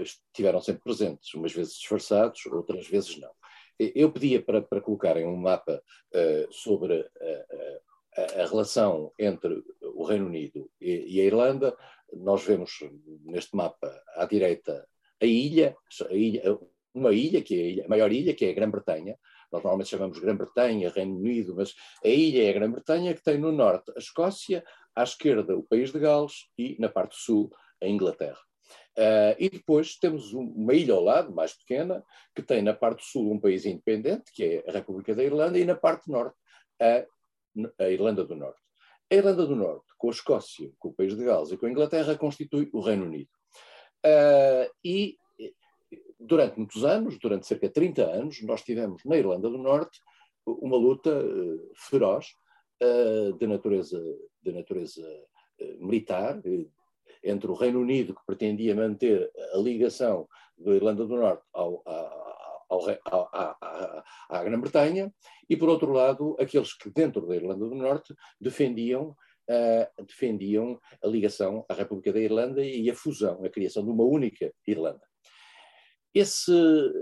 estiveram 0.04 0.62
sempre 0.62 0.84
presentes, 0.84 1.34
umas 1.34 1.52
vezes 1.52 1.74
disfarçados, 1.74 2.46
outras 2.46 2.88
vezes 2.88 3.18
não. 3.18 3.32
Eu 3.80 4.12
pedia 4.12 4.42
para, 4.42 4.62
para 4.62 4.82
colocarem 4.82 5.26
um 5.26 5.36
mapa 5.36 5.82
uh, 6.14 6.54
sobre 6.54 7.00
a, 7.02 8.22
a, 8.22 8.42
a, 8.44 8.46
relação 8.46 9.12
entre 9.18 9.64
o 9.82 10.04
Reino 10.04 10.28
Unido 10.28 10.70
e, 10.80 11.16
e, 11.16 11.22
a 11.22 11.26
Irlanda. 11.26 11.76
Nós 12.14 12.44
vemos 12.44 12.72
neste 13.26 13.56
mapa 13.56 13.92
à 14.16 14.26
direita 14.26 14.88
a 15.20 15.26
ilha, 15.26 15.76
a 16.08 16.14
ilha 16.14 16.60
uma 16.94 17.12
ilha, 17.12 17.42
que 17.42 17.56
é 17.56 17.64
a, 17.64 17.68
ilha, 17.68 17.86
a 17.86 17.88
maior 17.88 18.12
ilha, 18.12 18.34
que 18.34 18.46
é 18.46 18.50
a 18.50 18.54
Grã-Bretanha. 18.54 19.18
Nós 19.52 19.64
normalmente 19.64 19.90
chamamos 19.90 20.20
Grã-Bretanha, 20.20 20.90
Reino 20.90 21.18
Unido, 21.18 21.56
mas 21.56 21.74
a 22.04 22.08
ilha 22.08 22.44
é 22.44 22.50
a 22.50 22.54
Grã-Bretanha, 22.54 23.14
que 23.14 23.24
tem 23.24 23.38
no 23.38 23.52
norte 23.52 23.92
a 23.96 24.00
Escócia, 24.00 24.64
à 24.96 25.04
esquerda 25.04 25.58
o 25.58 25.64
País 25.64 25.92
de 25.92 26.00
Gales 26.00 26.50
e 26.58 26.76
na 26.80 26.90
parte 26.90 27.16
sul 27.16 27.52
a 27.82 27.88
Inglaterra. 27.88 28.40
Uh, 28.98 29.34
e 29.40 29.50
depois 29.50 29.96
temos 29.98 30.34
uma 30.34 30.74
ilha 30.74 30.94
ao 30.94 31.04
lado, 31.04 31.34
mais 31.34 31.54
pequena, 31.54 32.04
que 32.36 32.44
tem 32.44 32.62
na 32.62 32.74
parte 32.74 33.04
sul 33.04 33.32
um 33.32 33.40
país 33.40 33.66
independente, 33.66 34.32
que 34.32 34.44
é 34.44 34.70
a 34.70 34.72
República 34.72 35.16
da 35.16 35.24
Irlanda, 35.24 35.58
e 35.58 35.66
na 35.66 35.76
parte 35.76 36.10
norte 36.12 36.38
a, 36.80 37.06
a 37.80 37.90
Irlanda 37.90 38.24
do 38.24 38.36
Norte. 38.36 38.60
A 39.12 39.16
Irlanda 39.16 39.46
do 39.46 39.56
Norte, 39.56 39.86
com 39.98 40.10
a 40.10 40.12
Escócia, 40.12 40.72
com 40.78 40.90
o 40.90 40.94
país 40.94 41.16
de 41.16 41.24
Gales 41.24 41.52
e 41.52 41.58
com 41.58 41.66
a 41.66 41.72
Inglaterra, 41.72 42.16
constitui 42.16 42.70
o 42.72 42.82
Reino 42.82 43.06
Unido. 43.06 43.30
Uh, 44.06 44.70
e 44.84 45.18
durante 46.26 46.58
muitos 46.58 46.84
anos, 46.84 47.18
durante 47.20 47.48
cerca 47.48 47.68
de 47.68 47.74
30 47.74 48.04
anos, 48.04 48.42
nós 48.44 48.62
tivemos 48.62 49.04
na 49.06 49.18
Irlanda 49.18 49.50
do 49.50 49.58
Norte 49.58 50.00
uma 50.46 50.78
luta 50.78 51.10
uh, 51.24 51.72
feroz 51.76 52.28
de 53.40 53.48
natureza, 53.48 53.98
de 54.42 54.52
natureza 54.52 55.02
militar, 55.80 56.42
entre 57.24 57.50
o 57.50 57.54
Reino 57.54 57.80
Unido, 57.80 58.14
que 58.14 58.26
pretendia 58.26 58.76
manter 58.76 59.32
a 59.54 59.58
ligação 59.58 60.28
da 60.58 60.72
Irlanda 60.72 61.06
do 61.06 61.16
Norte 61.16 61.44
ao, 61.54 61.82
ao, 61.86 62.90
ao, 63.06 63.30
à, 63.32 64.04
à 64.30 64.44
Grã-Bretanha, 64.44 65.14
e, 65.50 65.56
por 65.56 65.70
outro 65.70 65.92
lado, 65.92 66.36
aqueles 66.40 66.74
que, 66.74 66.90
dentro 66.90 67.26
da 67.26 67.36
Irlanda 67.36 67.68
do 67.68 67.76
Norte, 67.76 68.14
defendiam, 68.40 69.16
uh, 69.50 70.04
defendiam 70.06 70.80
a 71.02 71.08
ligação 71.08 71.66
à 71.70 71.74
República 71.74 72.12
da 72.12 72.20
Irlanda 72.20 72.64
e 72.64 72.90
a 72.90 72.96
fusão, 72.96 73.44
a 73.44 73.50
criação 73.50 73.84
de 73.84 73.92
uma 73.92 74.04
única 74.04 74.54
Irlanda. 74.68 75.02
Esse, 76.14 76.52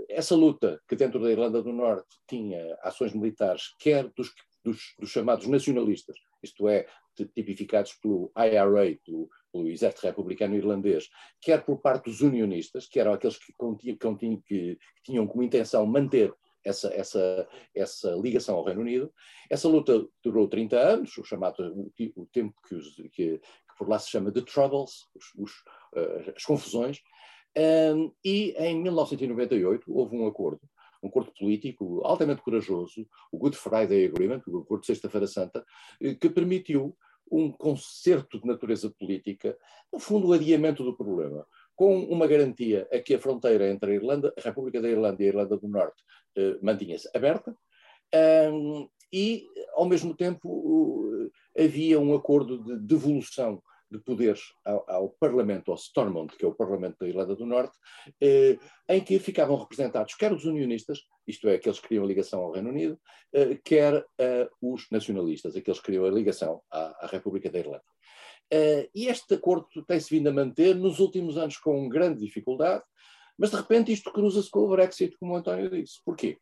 essa 0.08 0.34
luta, 0.34 0.80
que 0.88 0.96
dentro 0.96 1.20
da 1.20 1.30
Irlanda 1.30 1.62
do 1.62 1.72
Norte 1.72 2.16
tinha 2.26 2.78
ações 2.82 3.12
militares, 3.12 3.74
quer 3.78 4.08
dos, 4.16 4.32
dos, 4.64 4.94
dos 4.98 5.10
chamados 5.10 5.46
nacionalistas, 5.46 6.16
isto 6.42 6.68
é, 6.68 6.86
tipificados 7.34 7.92
pelo 7.94 8.32
IRA, 8.36 8.98
pelo 9.04 9.28
pelo 9.52 9.68
exército 9.68 10.06
republicano 10.06 10.56
irlandês, 10.56 11.08
quer 11.40 11.62
por 11.64 11.78
parte 11.80 12.06
dos 12.06 12.22
unionistas, 12.22 12.88
que 12.88 12.98
eram 12.98 13.12
aqueles 13.12 13.38
que, 13.38 13.52
continham, 13.52 13.96
que, 14.16 14.36
que 14.46 14.78
tinham 15.04 15.26
como 15.26 15.42
intenção 15.42 15.84
manter 15.84 16.34
essa, 16.64 16.88
essa, 16.94 17.48
essa 17.74 18.10
ligação 18.16 18.56
ao 18.56 18.64
Reino 18.64 18.80
Unido. 18.80 19.12
Essa 19.50 19.68
luta 19.68 20.06
durou 20.24 20.48
30 20.48 20.78
anos, 20.78 21.16
o 21.18 21.24
chamado 21.24 21.62
o, 21.62 21.92
o 22.16 22.26
tempo 22.26 22.54
que, 22.66 22.74
os, 22.74 22.94
que, 22.94 23.08
que, 23.10 23.40
por 23.76 23.88
lá 23.88 23.98
se 23.98 24.10
chama 24.10 24.32
The 24.32 24.40
Troubles, 24.40 25.06
os, 25.14 25.34
os, 25.36 25.52
uh, 25.94 26.32
as 26.34 26.44
confusões, 26.44 26.98
e 28.24 28.54
em 28.56 28.80
1998 28.82 29.84
houve 29.94 30.16
um 30.16 30.26
acordo, 30.26 30.60
um 31.02 31.08
acordo 31.08 31.32
político 31.38 32.00
altamente 32.04 32.42
corajoso, 32.42 33.06
o 33.30 33.38
Good 33.38 33.56
Friday 33.56 34.06
Agreement, 34.06 34.42
o 34.46 34.58
acordo 34.58 34.80
de 34.82 34.86
Sexta-feira 34.86 35.26
Santa, 35.26 35.64
eh, 36.00 36.14
que 36.14 36.30
permitiu 36.30 36.96
um 37.30 37.50
concerto 37.50 38.40
de 38.40 38.46
natureza 38.46 38.90
política, 38.90 39.56
no 39.92 39.98
fundo, 39.98 40.28
o 40.28 40.32
adiamento 40.32 40.84
do 40.84 40.96
problema, 40.96 41.46
com 41.74 42.04
uma 42.04 42.26
garantia 42.26 42.86
a 42.92 42.98
que 42.98 43.14
a 43.14 43.18
fronteira 43.18 43.70
entre 43.70 43.92
a, 43.92 43.94
Irlanda, 43.94 44.32
a 44.36 44.40
República 44.40 44.80
da 44.80 44.88
Irlanda 44.88 45.22
e 45.22 45.26
a 45.26 45.28
Irlanda 45.28 45.56
do 45.56 45.68
Norte 45.68 46.02
eh, 46.36 46.58
mantinha-se 46.62 47.08
aberta, 47.14 47.56
um, 48.52 48.88
e, 49.12 49.46
ao 49.74 49.86
mesmo 49.86 50.14
tempo, 50.14 50.48
uh, 50.48 51.30
havia 51.58 52.00
um 52.00 52.14
acordo 52.14 52.62
de 52.62 52.78
devolução 52.78 53.62
de 53.92 53.98
poderes 53.98 54.40
ao, 54.64 54.84
ao, 54.88 55.08
Parlamento, 55.10 55.70
ao 55.70 55.76
Stormont, 55.76 56.34
que 56.36 56.44
é 56.44 56.48
o 56.48 56.54
Parlamento 56.54 56.98
da 57.00 57.08
Irlanda 57.08 57.36
do 57.36 57.46
Norte, 57.46 57.76
eh, 58.20 58.58
em 58.88 59.00
que 59.00 59.18
ficavam 59.18 59.56
representados 59.56 60.14
quer 60.14 60.32
os 60.32 60.44
unionistas, 60.44 61.00
isto 61.26 61.48
é, 61.48 61.54
aqueles 61.54 61.78
que 61.78 61.88
queriam 61.88 62.04
a 62.04 62.08
ligação 62.08 62.40
ao 62.40 62.52
Reino 62.52 62.70
Unido, 62.70 62.98
eh, 63.32 63.58
quer 63.64 64.04
eh, 64.18 64.48
os 64.60 64.86
nacionalistas, 64.90 65.54
aqueles 65.54 65.78
que 65.78 65.86
queriam 65.86 66.04
a 66.04 66.10
ligação 66.10 66.62
à, 66.70 67.04
à 67.04 67.06
República 67.06 67.50
da 67.50 67.58
Irlanda. 67.58 67.84
Eh, 68.50 68.90
e 68.94 69.06
este 69.06 69.34
acordo 69.34 69.66
tem-se 69.86 70.14
vindo 70.14 70.28
a 70.28 70.32
manter 70.32 70.74
nos 70.74 71.00
últimos 71.00 71.38
anos 71.38 71.56
com 71.56 71.88
grande 71.88 72.20
dificuldade, 72.20 72.84
mas 73.38 73.50
de 73.50 73.56
repente 73.56 73.92
isto 73.92 74.12
cruza-se 74.12 74.50
com 74.50 74.60
o 74.60 74.68
Brexit, 74.68 75.16
como 75.18 75.32
o 75.32 75.36
António 75.36 75.70
disse. 75.70 76.00
Porquê? 76.04 76.38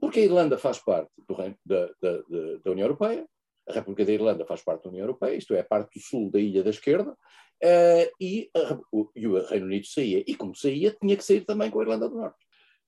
Porque 0.00 0.20
a 0.20 0.24
Irlanda 0.24 0.56
faz 0.56 0.78
parte 0.78 1.10
do, 1.26 1.36
da, 1.36 1.86
da, 2.00 2.22
da 2.64 2.70
União 2.70 2.86
Europeia, 2.86 3.26
a 3.68 3.72
República 3.72 4.04
da 4.04 4.12
Irlanda 4.12 4.46
faz 4.46 4.62
parte 4.62 4.84
da 4.84 4.90
União 4.90 5.04
Europeia, 5.04 5.36
isto 5.36 5.54
é, 5.54 5.60
a 5.60 5.64
parte 5.64 5.98
do 5.98 6.02
sul 6.02 6.30
da 6.30 6.40
ilha 6.40 6.62
da 6.62 6.70
esquerda, 6.70 7.10
uh, 7.12 8.10
e, 8.20 8.50
a, 8.54 8.78
o, 8.92 9.10
e, 9.14 9.26
o, 9.26 9.46
Reino 9.46 9.66
Unido 9.66 9.86
saía. 9.86 10.24
E 10.26 10.34
como 10.34 10.54
saía, 10.54 10.96
tinha 11.00 11.16
que 11.16 11.24
sair 11.24 11.44
também 11.44 11.70
com 11.70 11.80
a 11.80 11.82
Irlanda 11.82 12.08
do 12.08 12.16
Norte. 12.16 12.38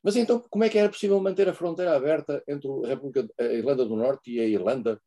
Mas 0.02 0.16
então, 0.16 0.42
como 0.48 0.64
é 0.64 0.68
que 0.68 0.78
era 0.78 0.88
possível 0.88 1.20
manter 1.20 1.48
a 1.48 1.54
fronteira 1.54 1.94
aberta 1.94 2.42
entre 2.48 2.68
a, 2.84 2.88
República, 2.88 3.28
a 3.38 3.44
Irlanda 3.44 3.84
do 3.84 3.96
Norte 3.96 4.32
e 4.32 4.40
a 4.40 4.46
Irlanda 4.46 5.00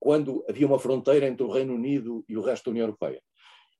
quando 0.00 0.44
havia 0.48 0.66
uma 0.66 0.78
fronteira 0.78 1.26
entre 1.26 1.44
o 1.44 1.50
Reino 1.50 1.74
Unido 1.74 2.24
e 2.28 2.36
o 2.36 2.42
resto 2.42 2.66
da 2.66 2.70
União 2.70 2.84
Europeia? 2.84 3.20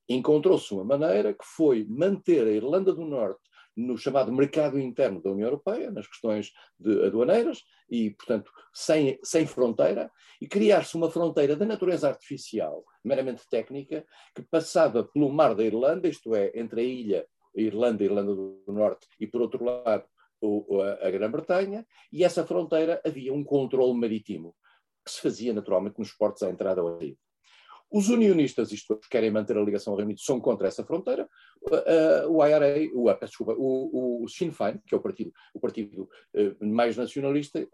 Encontrou-se 0.08 0.72
uma 0.74 0.84
maneira 0.84 1.32
que 1.32 1.44
foi 1.44 1.87
manter 1.88 2.46
a 2.46 2.50
Irlanda 2.50 2.92
do 2.92 3.04
Norte 3.04 3.47
no 3.78 3.96
chamado 3.96 4.32
mercado 4.32 4.76
interno 4.76 5.22
da 5.22 5.30
União 5.30 5.46
Europeia, 5.46 5.88
nas 5.88 6.08
questões 6.08 6.52
de 6.80 7.06
aduaneiras, 7.06 7.62
e, 7.88 8.10
portanto, 8.10 8.50
sem, 8.74 9.20
sem 9.22 9.46
fronteira, 9.46 10.10
e 10.40 10.48
criar-se 10.48 10.96
uma 10.96 11.08
fronteira 11.08 11.54
de 11.54 11.64
natureza 11.64 12.08
artificial, 12.08 12.84
meramente 13.04 13.48
técnica, 13.48 14.04
que 14.34 14.42
passava 14.42 15.04
pelo 15.04 15.32
mar 15.32 15.54
da 15.54 15.62
Irlanda, 15.62 16.08
isto 16.08 16.34
é, 16.34 16.50
entre 16.56 16.80
a 16.80 16.84
ilha, 16.84 17.26
Irlanda 17.54 18.02
e 18.02 18.06
Irlanda 18.06 18.34
do 18.34 18.64
Norte, 18.66 19.06
e 19.20 19.28
por 19.28 19.40
outro 19.42 19.64
lado, 19.64 20.04
o, 20.40 20.82
a, 20.82 21.10
Grã-Bretanha, 21.10 21.86
e 22.12 22.24
essa 22.24 22.44
fronteira 22.44 23.00
havia 23.06 23.32
um 23.32 23.44
controle 23.44 23.94
marítimo, 23.94 24.56
que 25.04 25.12
se 25.12 25.20
fazia 25.20 25.52
naturalmente 25.52 26.00
nos 26.00 26.12
portos 26.12 26.42
à 26.42 26.50
entrada 26.50 26.80
ao 26.80 26.98
rio. 26.98 27.16
Os 27.90 28.11
unionistas, 28.11 28.70
isto 28.70 28.96
que 28.96 29.09
querem 29.09 29.31
manter 29.31 29.57
a 29.57 29.62
ligação 29.62 29.92
ao 29.92 29.96
Reino 29.96 30.11
Unido, 30.11 30.20
são 30.20 30.38
contra 30.38 30.68
essa 30.68 30.85
fronteira. 30.85 31.29
Uh, 31.62 32.29
o 32.31 32.44
IRA, 32.44 32.74
o, 32.92 33.11
uh, 33.11 33.18
desculpa, 33.20 33.55
o, 33.57 34.24
o, 34.24 34.29
Sinn 34.29 34.51
Féin, 34.51 34.79
que 34.87 34.94
é 34.94 34.98
o 34.98 35.01
partido, 35.01 35.33
o 35.55 35.61
partido 35.61 36.03
uh, 36.35 36.66
mais 36.66 36.96
nacionalista, 36.96 37.66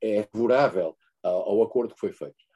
é 0.00 0.22
favorável 0.32 0.96
ao, 1.22 1.50
ao, 1.50 1.62
acordo 1.62 1.94
que 1.94 2.00
foi 2.00 2.12
feito. 2.12 2.48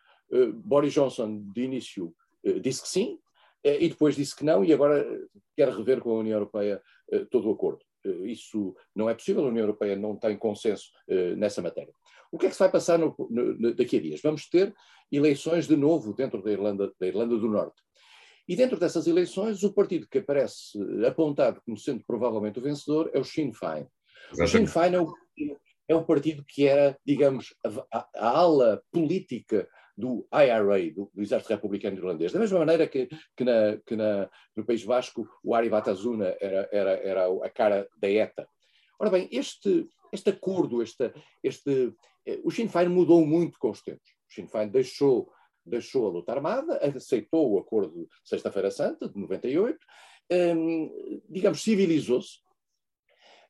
Boris 0.54 0.94
Johnson, 0.94 1.42
de 1.52 1.62
início, 1.62 2.14
disse 2.62 2.80
que 2.80 2.88
sim, 2.88 3.18
e 3.64 3.88
depois 3.88 4.16
disse 4.16 4.34
que 4.34 4.44
não, 4.44 4.64
e 4.64 4.72
agora 4.72 5.06
quer 5.56 5.68
rever 5.68 6.00
com 6.00 6.10
a 6.10 6.18
União 6.18 6.34
Europeia 6.34 6.82
todo 7.30 7.48
o 7.48 7.52
acordo. 7.52 7.84
Isso 8.24 8.74
não 8.94 9.08
é 9.08 9.14
possível, 9.14 9.44
a 9.44 9.48
União 9.48 9.62
Europeia 9.62 9.94
não 9.94 10.16
tem 10.16 10.36
consenso 10.36 10.90
nessa 11.36 11.62
matéria. 11.62 11.92
O 12.32 12.38
que 12.38 12.46
é 12.46 12.48
que 12.48 12.54
se 12.54 12.60
vai 12.60 12.70
passar 12.70 12.98
no, 12.98 13.14
no, 13.30 13.74
daqui 13.74 13.98
a 13.98 14.00
dias? 14.00 14.20
Vamos 14.22 14.48
ter 14.48 14.74
eleições 15.12 15.68
de 15.68 15.76
novo 15.76 16.14
dentro 16.14 16.42
da 16.42 16.50
Irlanda, 16.50 16.92
da 16.98 17.06
Irlanda 17.06 17.36
do 17.36 17.48
Norte. 17.48 17.80
E 18.48 18.56
dentro 18.56 18.78
dessas 18.78 19.06
eleições, 19.06 19.62
o 19.62 19.72
partido 19.72 20.08
que 20.08 20.18
aparece 20.18 20.78
apontado 21.06 21.60
como 21.64 21.76
sendo 21.76 22.02
provavelmente 22.06 22.58
o 22.58 22.62
vencedor 22.62 23.10
é 23.14 23.20
o 23.20 23.24
Sinn 23.24 23.52
Féin. 23.52 23.86
Exatamente. 24.32 24.42
O 24.42 24.48
Sinn 24.48 24.66
Féin 24.66 24.94
é 24.94 25.00
o, 25.00 25.14
é 25.88 25.94
o 25.94 26.04
partido 26.04 26.44
que 26.48 26.66
era, 26.66 26.98
digamos, 27.06 27.54
a, 27.64 27.98
a, 27.98 28.08
a 28.16 28.28
ala 28.38 28.82
política 28.90 29.68
do 29.96 30.26
IRA, 30.32 30.92
do, 30.92 31.10
do, 31.12 31.22
Exército 31.22 31.52
Republicano 31.52 31.96
Irlandês, 31.96 32.32
da 32.32 32.38
mesma 32.38 32.58
maneira 32.58 32.86
que, 32.86 33.08
que, 33.36 33.44
na, 33.44 33.76
que 33.86 33.94
na, 33.94 34.30
no 34.56 34.64
País 34.64 34.82
Vasco 34.82 35.28
o 35.42 35.54
Ari 35.54 35.68
Batazuna 35.68 36.36
era, 36.40 36.68
era, 36.72 36.90
era 36.92 37.26
a 37.44 37.50
cara 37.50 37.88
da 37.98 38.10
ETA. 38.10 38.48
Ora 38.98 39.10
bem, 39.10 39.28
este, 39.30 39.86
este 40.12 40.30
acordo, 40.30 40.82
este, 40.82 41.12
este, 41.42 41.92
eh, 42.26 42.40
o 42.44 42.50
Sinn 42.50 42.68
Féin 42.68 42.88
mudou 42.88 43.26
muito 43.26 43.58
com 43.58 43.70
os 43.70 43.82
tempos. 43.82 44.10
O 44.30 44.32
Sinn 44.32 44.46
Féin 44.46 44.68
deixou, 44.68 45.30
deixou 45.64 46.06
a 46.06 46.10
luta 46.10 46.32
armada, 46.32 46.78
aceitou 46.78 47.52
o 47.52 47.58
acordo 47.58 48.06
de 48.06 48.08
Sexta-feira 48.24 48.70
Santa, 48.70 49.08
de 49.08 49.18
98, 49.18 49.78
um, 50.56 51.20
digamos, 51.28 51.62
civilizou-se. 51.62 52.38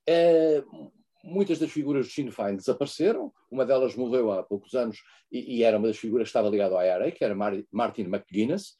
Uh, 0.08 0.90
muitas 1.22 1.58
das 1.58 1.70
figuras 1.70 2.06
do 2.06 2.12
Sinn 2.12 2.30
Féin 2.30 2.56
desapareceram, 2.56 3.32
uma 3.50 3.64
delas 3.64 3.94
morreu 3.96 4.32
há 4.32 4.42
poucos 4.42 4.74
anos 4.74 4.98
e, 5.30 5.58
e 5.58 5.62
era 5.62 5.78
uma 5.78 5.88
das 5.88 5.98
figuras 5.98 6.26
que 6.26 6.30
estava 6.30 6.48
ligada 6.48 6.74
ao 6.74 6.82
IRA, 6.82 7.10
que 7.10 7.24
era 7.24 7.34
Martin 7.34 8.02
McGuinness, 8.02 8.76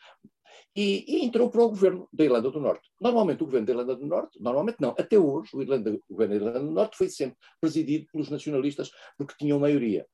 e, 0.75 1.05
e, 1.07 1.25
entrou 1.25 1.51
para 1.51 1.63
o 1.63 1.69
governo 1.69 2.09
da 2.13 2.25
Irlanda 2.25 2.51
do 2.51 2.61
Norte. 2.61 2.89
Normalmente 3.01 3.43
o 3.43 3.47
governo 3.47 3.67
da 3.67 3.73
Irlanda 3.73 3.97
do 3.97 4.07
Norte, 4.07 4.41
normalmente 4.41 4.77
não, 4.81 4.91
até 4.91 5.19
hoje 5.19 5.51
o, 5.55 5.63
Irlanda, 5.63 5.93
o 5.93 6.01
governo 6.11 6.35
da 6.35 6.41
Irlanda 6.41 6.61
do 6.61 6.73
Norte 6.73 6.97
foi 6.97 7.09
sempre 7.09 7.37
presidido 7.61 8.07
pelos 8.11 8.31
nacionalistas 8.31 8.91
porque 9.17 9.35
tinham 9.39 9.59
maioria. 9.59 10.07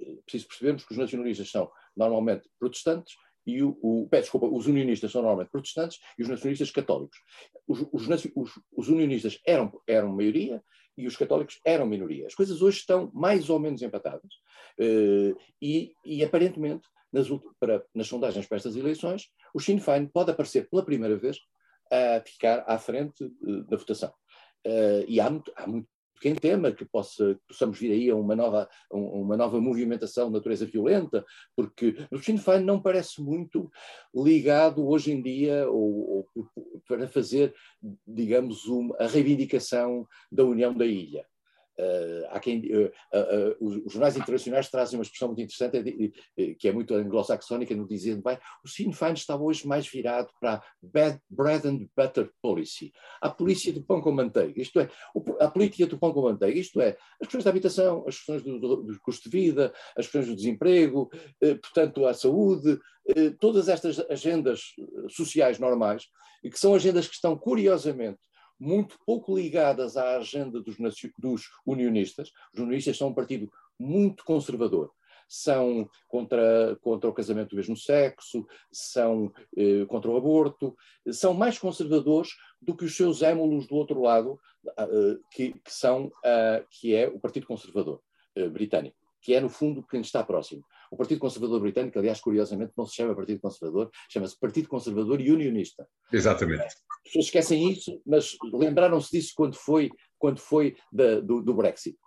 Eh, 0.00 0.16
preciso 0.24 0.48
percebermos 0.48 0.84
que 0.84 0.92
os 0.92 0.98
nacionalistas 0.98 1.50
são 1.50 1.70
normalmente 1.96 2.48
protestantes 2.58 3.14
e 3.46 3.62
o, 3.62 3.76
o 3.82 4.08
peço 4.08 4.22
desculpa, 4.22 4.46
os 4.46 4.66
unionistas 4.66 5.12
são 5.12 5.20
normalmente 5.20 5.50
protestantes 5.50 5.98
e 6.18 6.22
os 6.22 6.28
nacionalistas 6.28 6.70
católicos. 6.70 7.18
Os, 7.66 7.80
os, 7.92 8.08
os, 8.34 8.60
os 8.72 8.88
unionistas 8.88 9.40
eram, 9.46 9.72
eram 9.86 10.14
maioria 10.14 10.62
e 10.96 11.06
os 11.06 11.16
católicos 11.16 11.60
eram 11.64 11.86
minoria. 11.86 12.26
As 12.26 12.34
coisas 12.34 12.62
hoje 12.62 12.78
estão 12.78 13.10
mais 13.12 13.50
ou 13.50 13.58
menos 13.58 13.82
empatadas 13.82 14.32
uh, 14.78 15.36
e, 15.60 15.92
e, 16.04 16.24
aparentemente, 16.24 16.88
nas, 17.12 17.28
para, 17.58 17.84
nas 17.94 18.06
sondagens 18.06 18.46
para 18.46 18.56
estas 18.56 18.76
eleições, 18.76 19.28
o 19.52 19.60
Sinn 19.60 19.78
Féin 19.78 20.06
pode 20.06 20.30
aparecer 20.30 20.68
pela 20.68 20.84
primeira 20.84 21.16
vez 21.16 21.38
a 21.90 22.20
ficar 22.20 22.64
à 22.66 22.78
frente 22.78 23.24
uh, 23.24 23.64
da 23.64 23.76
votação. 23.76 24.12
Uh, 24.66 25.04
e 25.06 25.20
há, 25.20 25.26
há 25.56 25.66
muito 25.66 25.88
quem 26.24 26.34
tema 26.34 26.72
que 26.72 26.86
possa, 26.86 27.38
possamos 27.46 27.78
vir 27.78 27.92
aí 27.92 28.08
a 28.08 28.16
uma 28.16 28.34
nova, 28.34 28.66
uma 28.90 29.36
nova 29.36 29.60
movimentação 29.60 30.28
de 30.28 30.32
natureza 30.32 30.64
violenta, 30.64 31.22
porque 31.54 31.94
o 32.10 32.16
Sinn 32.16 32.38
Féin 32.38 32.64
não 32.64 32.80
parece 32.80 33.20
muito 33.20 33.70
ligado 34.14 34.88
hoje 34.88 35.12
em 35.12 35.20
dia 35.20 35.68
ou, 35.68 36.26
ou 36.34 36.50
para 36.88 37.06
fazer, 37.08 37.54
digamos, 38.06 38.64
uma, 38.64 38.96
a 38.98 39.06
reivindicação 39.06 40.08
da 40.32 40.46
união 40.46 40.72
da 40.74 40.86
ilha. 40.86 41.26
Uh, 41.76 42.40
quem, 42.40 42.60
uh, 42.72 42.86
uh, 42.86 43.56
os, 43.60 43.92
jornais 43.92 44.16
internacionais 44.16 44.68
trazem 44.68 44.98
uma 44.98 45.02
expressão 45.02 45.28
muito 45.28 45.42
interessante, 45.42 46.12
que 46.58 46.68
é 46.68 46.72
muito 46.72 46.94
anglo-saxónica, 46.94 47.74
no 47.74 47.86
dizendo, 47.86 48.22
bem, 48.22 48.38
o 48.64 48.68
Sinn 48.68 48.92
Féin 48.92 49.14
está 49.14 49.36
hoje 49.36 49.66
mais 49.66 49.86
virado 49.88 50.28
para 50.40 50.62
bad, 50.80 51.20
bread 51.28 51.66
and 51.66 51.88
butter 51.96 52.30
policy, 52.40 52.92
a 53.20 53.28
polícia 53.28 53.72
do 53.72 53.82
pão 53.82 54.00
com 54.00 54.12
manteiga, 54.12 54.60
isto 54.60 54.78
é, 54.78 54.88
a 55.40 55.48
política 55.48 55.86
do 55.86 55.98
pão 55.98 56.12
com 56.12 56.22
manteiga, 56.22 56.58
isto 56.58 56.80
é, 56.80 56.96
as 57.20 57.26
questões 57.26 57.44
da 57.44 57.50
habitação, 57.50 58.04
as 58.06 58.16
questões 58.16 58.42
do, 58.42 58.58
do, 58.58 58.76
do 58.76 59.00
custo 59.00 59.28
de 59.28 59.36
vida, 59.36 59.72
as 59.96 60.06
questões 60.06 60.28
do 60.28 60.36
desemprego, 60.36 61.10
portanto, 61.40 62.06
a 62.06 62.14
saúde, 62.14 62.78
todas 63.40 63.68
estas 63.68 63.98
agendas 64.10 64.74
sociais 65.08 65.58
normais, 65.58 66.06
que 66.42 66.58
são 66.58 66.74
agendas 66.74 67.08
que 67.08 67.14
estão, 67.14 67.36
curiosamente, 67.36 68.18
muito 68.58 68.98
pouco 69.04 69.34
ligadas 69.36 69.96
à 69.96 70.16
agenda 70.16 70.60
dos, 70.60 70.76
dos 71.18 71.50
unionistas. 71.66 72.30
Os 72.52 72.60
unionistas 72.60 72.96
são 72.96 73.08
um 73.08 73.14
partido 73.14 73.50
muito 73.78 74.24
conservador 74.24 74.92
são 75.28 75.88
contra, 76.06 76.76
contra 76.80 77.08
o 77.08 77.12
casamento 77.12 77.50
do 77.50 77.56
mesmo 77.56 77.76
sexo, 77.76 78.46
são 78.70 79.32
eh, 79.56 79.84
contra 79.86 80.10
o 80.10 80.16
aborto, 80.16 80.76
são 81.10 81.34
mais 81.34 81.58
conservadores 81.58 82.30
do 82.60 82.76
que 82.76 82.84
os 82.84 82.96
seus 82.96 83.22
émulos 83.22 83.66
do 83.66 83.74
outro 83.74 84.00
lado, 84.00 84.38
uh, 84.64 85.18
que, 85.30 85.52
que, 85.52 85.72
são, 85.72 86.06
uh, 86.06 86.64
que 86.70 86.94
é 86.94 87.08
o 87.08 87.18
Partido 87.18 87.46
Conservador 87.46 88.00
uh, 88.38 88.50
Britânico, 88.50 88.96
que 89.20 89.34
é, 89.34 89.40
no 89.40 89.48
fundo, 89.48 89.82
quem 89.82 90.00
está 90.00 90.22
próximo. 90.22 90.64
O 90.94 90.96
Partido 90.96 91.18
Conservador 91.18 91.60
Britânico, 91.60 91.98
aliás, 91.98 92.20
curiosamente, 92.20 92.72
não 92.76 92.86
se 92.86 92.94
chama 92.94 93.16
Partido 93.16 93.40
Conservador, 93.40 93.90
chama-se 94.08 94.38
Partido 94.38 94.68
Conservador 94.68 95.20
e 95.20 95.32
Unionista. 95.32 95.88
Exatamente. 96.12 96.62
As 96.62 96.74
pessoas 97.02 97.24
esquecem 97.24 97.68
isso, 97.68 98.00
mas 98.06 98.36
lembraram-se 98.52 99.10
disso 99.10 99.32
quando 99.34 99.56
foi, 99.56 99.90
quando 100.16 100.38
foi 100.38 100.76
da, 100.92 101.18
do, 101.18 101.42
do, 101.42 101.52
Brexit. 101.52 101.98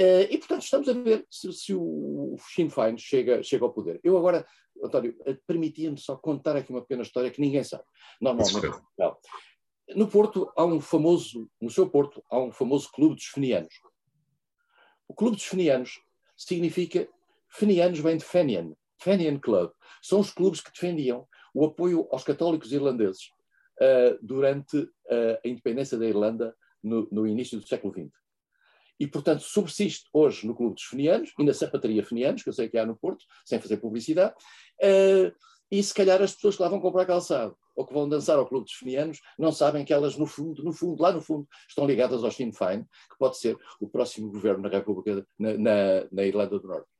Uh, 0.00 0.24
e, 0.30 0.38
portanto, 0.38 0.62
estamos 0.62 0.88
a 0.88 0.94
ver 0.94 1.26
se, 1.30 1.52
se 1.52 1.74
o 1.74 2.34
Sinn 2.54 2.70
Féin 2.70 2.96
chega, 2.96 3.42
chega 3.42 3.62
ao 3.62 3.74
poder. 3.74 4.00
Eu 4.02 4.16
agora, 4.16 4.46
António, 4.82 5.14
eh, 5.26 5.36
permitia-me 5.46 5.98
só 5.98 6.16
contar 6.16 6.56
aqui 6.56 6.70
uma 6.70 6.80
pequena 6.80 7.02
história 7.02 7.30
que 7.30 7.42
ninguém 7.42 7.62
sabe. 7.62 7.84
Normalmente, 8.22 8.72
não. 8.98 9.16
No 9.94 10.08
Porto 10.08 10.50
há 10.56 10.64
um 10.64 10.80
famoso, 10.80 11.46
no 11.60 11.68
seu 11.68 11.90
Porto, 11.90 12.24
há 12.30 12.40
um 12.40 12.50
famoso 12.50 12.90
clube 12.90 13.16
dos 13.16 13.26
fenianos. 13.26 13.74
O 15.06 15.12
clube 15.12 15.36
dos 15.36 15.44
fenianos 15.44 16.00
significa 16.34 17.06
Fenianos 17.54 18.00
vem 18.00 18.16
de 18.16 18.24
Fenian, 18.24 18.72
Fenian 19.00 19.38
Club. 19.38 19.70
São 20.02 20.20
os 20.20 20.30
clubes 20.30 20.60
que 20.60 20.72
defendiam 20.72 21.26
o 21.54 21.64
apoio 21.64 22.08
aos 22.10 22.24
católicos 22.24 22.72
irlandeses 22.72 23.28
uh, 23.80 24.18
durante 24.20 24.76
uh, 24.76 25.38
a 25.44 25.48
independência 25.48 25.96
da 25.96 26.06
Irlanda 26.06 26.54
no, 26.82 27.08
no, 27.10 27.26
início 27.26 27.58
do 27.58 27.66
século 27.66 27.92
XX. 27.92 28.12
E, 28.98 29.06
portanto, 29.06 29.42
subsiste 29.42 30.08
hoje 30.12 30.46
no 30.46 30.54
Clube 30.54 30.74
dos 30.74 30.84
Fenianos 30.84 31.32
e 31.38 31.44
na 31.44 31.54
Sapataria 31.54 32.04
Fenianos, 32.04 32.42
que 32.42 32.48
eu 32.48 32.52
sei 32.52 32.68
que 32.68 32.78
há 32.78 32.84
no 32.84 32.96
Porto, 32.96 33.24
sem 33.44 33.60
fazer 33.60 33.76
publicidade, 33.76 34.34
uh, 34.82 35.32
e 35.70 35.82
se 35.82 35.94
calhar 35.94 36.20
as 36.22 36.34
pessoas 36.34 36.56
que 36.56 36.62
lá 36.62 36.68
vão 36.68 36.80
comprar 36.80 37.06
calçado 37.06 37.56
ou 37.74 37.86
que 37.86 37.92
vão 37.92 38.08
dançar 38.08 38.38
ao 38.38 38.46
Clube 38.46 38.66
dos 38.66 38.74
Fenianos 38.74 39.20
não 39.38 39.50
sabem 39.50 39.84
que 39.84 39.92
elas, 39.92 40.16
no 40.16 40.26
fundo, 40.26 40.62
no 40.62 40.72
fundo, 40.72 41.02
lá 41.02 41.12
no 41.12 41.20
fundo, 41.20 41.48
estão 41.68 41.86
ligadas 41.86 42.22
ao 42.22 42.30
Sinn 42.30 42.52
Féin, 42.52 42.82
que 42.82 43.18
pode 43.18 43.38
ser 43.38 43.56
o 43.80 43.88
próximo 43.88 44.30
governo 44.30 44.62
na 44.62 44.68
República, 44.68 45.26
na, 45.38 45.54
na, 45.54 46.06
na 46.12 46.22
Irlanda 46.24 46.58
do 46.58 46.68
Norte. 46.68 46.93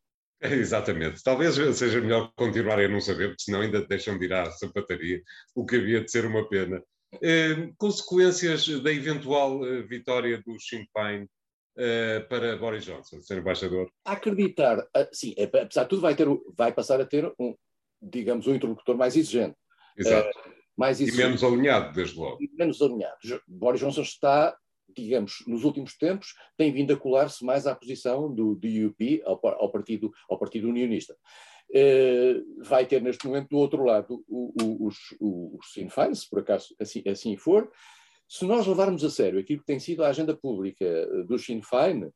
Exatamente. 0.53 1.23
Talvez 1.23 1.55
seja 1.77 2.01
melhor 2.01 2.31
continuarem 2.37 2.87
a 2.87 2.89
não 2.89 3.01
saber, 3.01 3.29
porque 3.29 3.43
senão 3.43 3.63
ainda 3.63 3.85
deixam 3.85 4.19
de 4.19 4.27
ir 4.27 4.33
à 4.33 4.51
sapataria, 4.51 5.23
o 5.55 5.65
que 5.65 5.77
havia 5.77 6.03
de 6.03 6.11
ser 6.11 6.27
uma 6.27 6.47
pena. 6.49 6.83
Eh, 7.23 7.71
consequências 7.79 8.67
da 8.83 8.93
eventual 8.93 9.65
eh, 9.65 9.83
vitória 9.83 10.43
do 10.45 10.61
Sinn 10.61 10.85
Féin 10.93 11.29
eh, 11.79 12.21
para 12.29 12.57
Boris 12.57 12.85
Johnson, 12.85 13.23
ser 13.23 13.39
embaixador? 13.39 13.91
Acreditar, 14.05 14.87
sim, 15.13 15.35
é, 15.39 15.45
apesar 15.45 15.85
de 15.85 15.89
tudo, 15.89 16.03
vai, 16.03 16.15
ter, 16.15 16.27
vai 16.57 16.73
passar 16.73 17.01
a 17.01 17.07
ter 17.07 17.33
um, 17.39 17.55
digamos, 18.03 18.47
um 18.47 18.55
interlocutor 18.55 18.97
mais 18.97 19.17
exigente. 19.17 19.57
Exato. 19.97 20.29
mais 20.77 21.01
exigente. 21.01 21.23
E 21.23 21.25
menos 21.25 21.45
alinhado, 21.45 21.95
desde 21.95 22.19
logo. 22.19 22.43
E 22.43 22.51
menos 22.53 22.83
alinhado. 22.83 23.17
Boris 23.47 23.81
Johnson 23.81 24.03
está 24.03 24.57
digamos, 25.03 25.45
nos 25.47 25.65
últimos 25.65 25.97
tempos, 25.97 26.35
tem 26.57 26.73
vindo 26.73 26.93
a 26.93 26.97
colar-se 26.97 27.45
mais 27.45 27.67
à 27.67 27.75
posição 27.75 28.33
do, 28.33 28.55
do 28.55 28.87
UP, 28.87 29.23
ao, 29.25 29.41
ao, 29.47 29.71
partido, 29.71 30.13
ao 30.29 30.39
Partido 30.39 30.69
Unionista. 30.69 31.17
Uh, 31.71 32.63
vai 32.63 32.87
ter 32.87 33.03
neste 33.03 33.27
momento 33.27 33.49
do 33.49 33.57
outro 33.57 33.83
lado 33.85 34.23
o, 34.29 34.53
o, 34.63 34.87
os, 34.87 34.97
os 35.21 35.73
Sinn 35.73 35.89
Féin, 35.89 36.15
se 36.15 36.29
por 36.29 36.41
acaso 36.41 36.75
assim, 36.81 37.03
assim 37.07 37.37
for. 37.37 37.71
Se 38.29 38.45
nós 38.45 38.67
levarmos 38.67 39.05
a 39.05 39.11
sério 39.11 39.39
aquilo 39.39 39.61
que 39.61 39.67
tem 39.67 39.81
sido 39.81 40.05
a 40.05 40.09
agenda 40.09 40.37
pública 40.37 40.87
do 41.27 41.39
Sinn 41.39 41.63
Féin, 41.63 42.11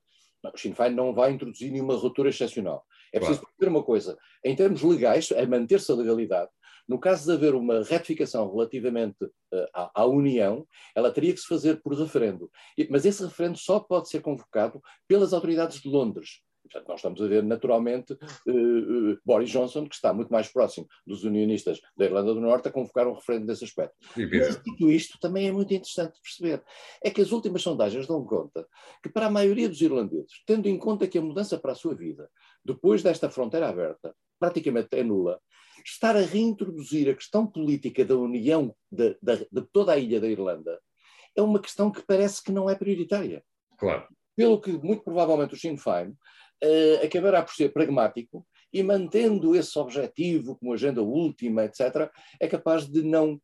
o 0.44 0.58
Sinn 0.58 0.74
Féin 0.74 0.94
não 0.94 1.12
vai 1.12 1.32
introduzir 1.32 1.72
nenhuma 1.72 1.94
ruptura 1.94 2.28
excepcional. 2.28 2.84
É 3.12 3.18
preciso 3.18 3.40
claro. 3.40 3.54
perceber 3.56 3.76
uma 3.76 3.84
coisa, 3.84 4.16
em 4.44 4.54
termos 4.54 4.82
legais, 4.82 5.32
a 5.32 5.46
manter-se 5.46 5.90
a 5.90 5.94
legalidade, 5.94 6.50
no 6.88 6.98
caso 6.98 7.26
de 7.26 7.32
haver 7.32 7.54
uma 7.54 7.82
retificação 7.82 8.50
relativamente 8.50 9.24
uh, 9.24 9.66
à, 9.74 10.02
à, 10.02 10.06
União, 10.06 10.66
ela 10.94 11.12
teria 11.12 11.34
que 11.34 11.40
se 11.40 11.46
fazer 11.46 11.82
por 11.82 11.94
referendo. 11.94 12.50
E, 12.76 12.88
mas 12.90 13.04
esse 13.04 13.22
referendo 13.22 13.58
só 13.58 13.78
pode 13.78 14.08
ser 14.08 14.20
convocado 14.20 14.80
pelas 15.06 15.32
autoridades 15.32 15.80
de 15.80 15.88
Londres. 15.88 16.40
Portanto, 16.62 16.88
nós 16.88 16.98
estamos 16.98 17.22
a 17.22 17.26
ver 17.26 17.42
naturalmente 17.42 18.12
uh, 18.12 19.12
uh, 19.12 19.18
Boris 19.24 19.50
Johnson, 19.50 19.86
que 19.86 19.94
está 19.94 20.12
muito 20.12 20.30
mais 20.30 20.48
próximo 20.48 20.86
dos 21.06 21.24
unionistas 21.24 21.80
da 21.96 22.04
Irlanda 22.04 22.34
do 22.34 22.40
Norte, 22.40 22.68
a 22.68 22.72
convocar 22.72 23.06
um 23.06 23.14
referendo 23.14 23.46
desse 23.46 23.64
aspecto. 23.64 23.96
Mas 24.16 24.62
dito 24.62 24.90
isto, 24.90 25.18
também 25.18 25.48
é 25.48 25.52
muito 25.52 25.72
interessante 25.72 26.18
perceber, 26.20 26.62
é 27.02 27.10
que 27.10 27.22
as 27.22 27.32
últimas 27.32 27.62
sondagens 27.62 28.06
dão 28.06 28.24
conta 28.24 28.66
que 29.02 29.08
para 29.08 29.26
a 29.26 29.30
maioria 29.30 29.68
dos 29.68 29.80
irlandeses, 29.80 30.42
tendo 30.46 30.68
em 30.68 30.78
conta 30.78 31.06
que 31.06 31.18
a 31.18 31.22
mudança 31.22 31.58
para 31.58 31.72
a 31.72 31.76
sua 31.76 31.94
vida, 31.94 32.28
depois 32.64 33.02
desta 33.02 33.30
fronteira 33.30 33.68
aberta, 33.68 34.14
praticamente 34.38 34.88
é 34.92 35.02
nula, 35.02 35.40
estar 35.84 36.16
a 36.16 36.20
reintroduzir 36.20 37.08
a 37.08 37.14
questão 37.14 37.46
política 37.46 38.04
da 38.04 38.16
união 38.16 38.74
de, 38.90 39.16
de, 39.22 39.48
de, 39.50 39.62
toda 39.72 39.92
a 39.92 39.98
ilha 39.98 40.20
da 40.20 40.28
Irlanda 40.28 40.78
é 41.36 41.42
uma 41.42 41.60
questão 41.60 41.90
que 41.90 42.02
parece 42.02 42.42
que 42.42 42.52
não 42.52 42.68
é 42.68 42.74
prioritária. 42.74 43.44
Claro. 43.78 44.06
Pelo 44.36 44.60
que, 44.60 44.72
muito 44.72 45.04
provavelmente, 45.04 45.54
o 45.54 45.56
Sinn 45.56 45.76
Féin 45.76 46.10
uh, 46.10 47.04
acabará 47.04 47.42
por 47.42 47.54
ser 47.54 47.72
pragmático 47.72 48.46
e, 48.72 48.82
mantendo 48.82 49.54
esse 49.54 49.78
objetivo 49.78 50.56
como 50.56 50.72
agenda 50.72 51.02
última, 51.02 51.64
etc., 51.64 52.10
é 52.40 52.48
capaz 52.48 52.88
de 52.88 53.02
não 53.02 53.40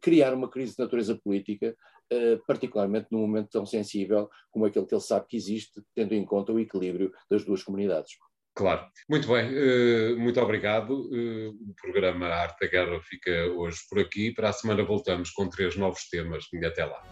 criar 0.00 0.34
uma 0.34 0.50
crise 0.50 0.74
de 0.74 0.82
natureza 0.82 1.16
política, 1.22 1.76
uh, 2.12 2.44
particularmente 2.46 3.08
num 3.10 3.20
momento 3.20 3.50
tão 3.50 3.64
sensível 3.64 4.28
como 4.50 4.64
aquele 4.64 4.86
que 4.86 4.94
ele 4.94 5.00
sabe 5.00 5.26
que 5.28 5.36
existe, 5.36 5.82
tendo 5.94 6.14
em 6.14 6.24
conta 6.24 6.52
o 6.52 6.58
equilíbrio 6.58 7.12
das 7.30 7.44
duas 7.44 7.62
comunidades. 7.62 8.12
Claro. 8.56 8.86
Muito 9.06 9.28
bem, 9.28 9.50
uh, 9.50 10.18
muito 10.18 10.40
obrigado. 10.40 11.10
Uh, 11.12 11.50
o 11.50 11.74
programa 11.80 12.26
Arte 12.26 12.60
da 12.60 12.66
Guerra 12.66 12.98
fica 13.02 13.30
hoje 13.54 13.78
por 13.88 14.00
aqui. 14.00 14.32
Para 14.32 14.48
a 14.48 14.52
semana 14.52 14.82
voltamos 14.82 15.30
com 15.30 15.46
três 15.46 15.76
novos 15.76 16.08
temas. 16.08 16.46
E 16.54 16.64
até 16.64 16.86
lá. 16.86 17.02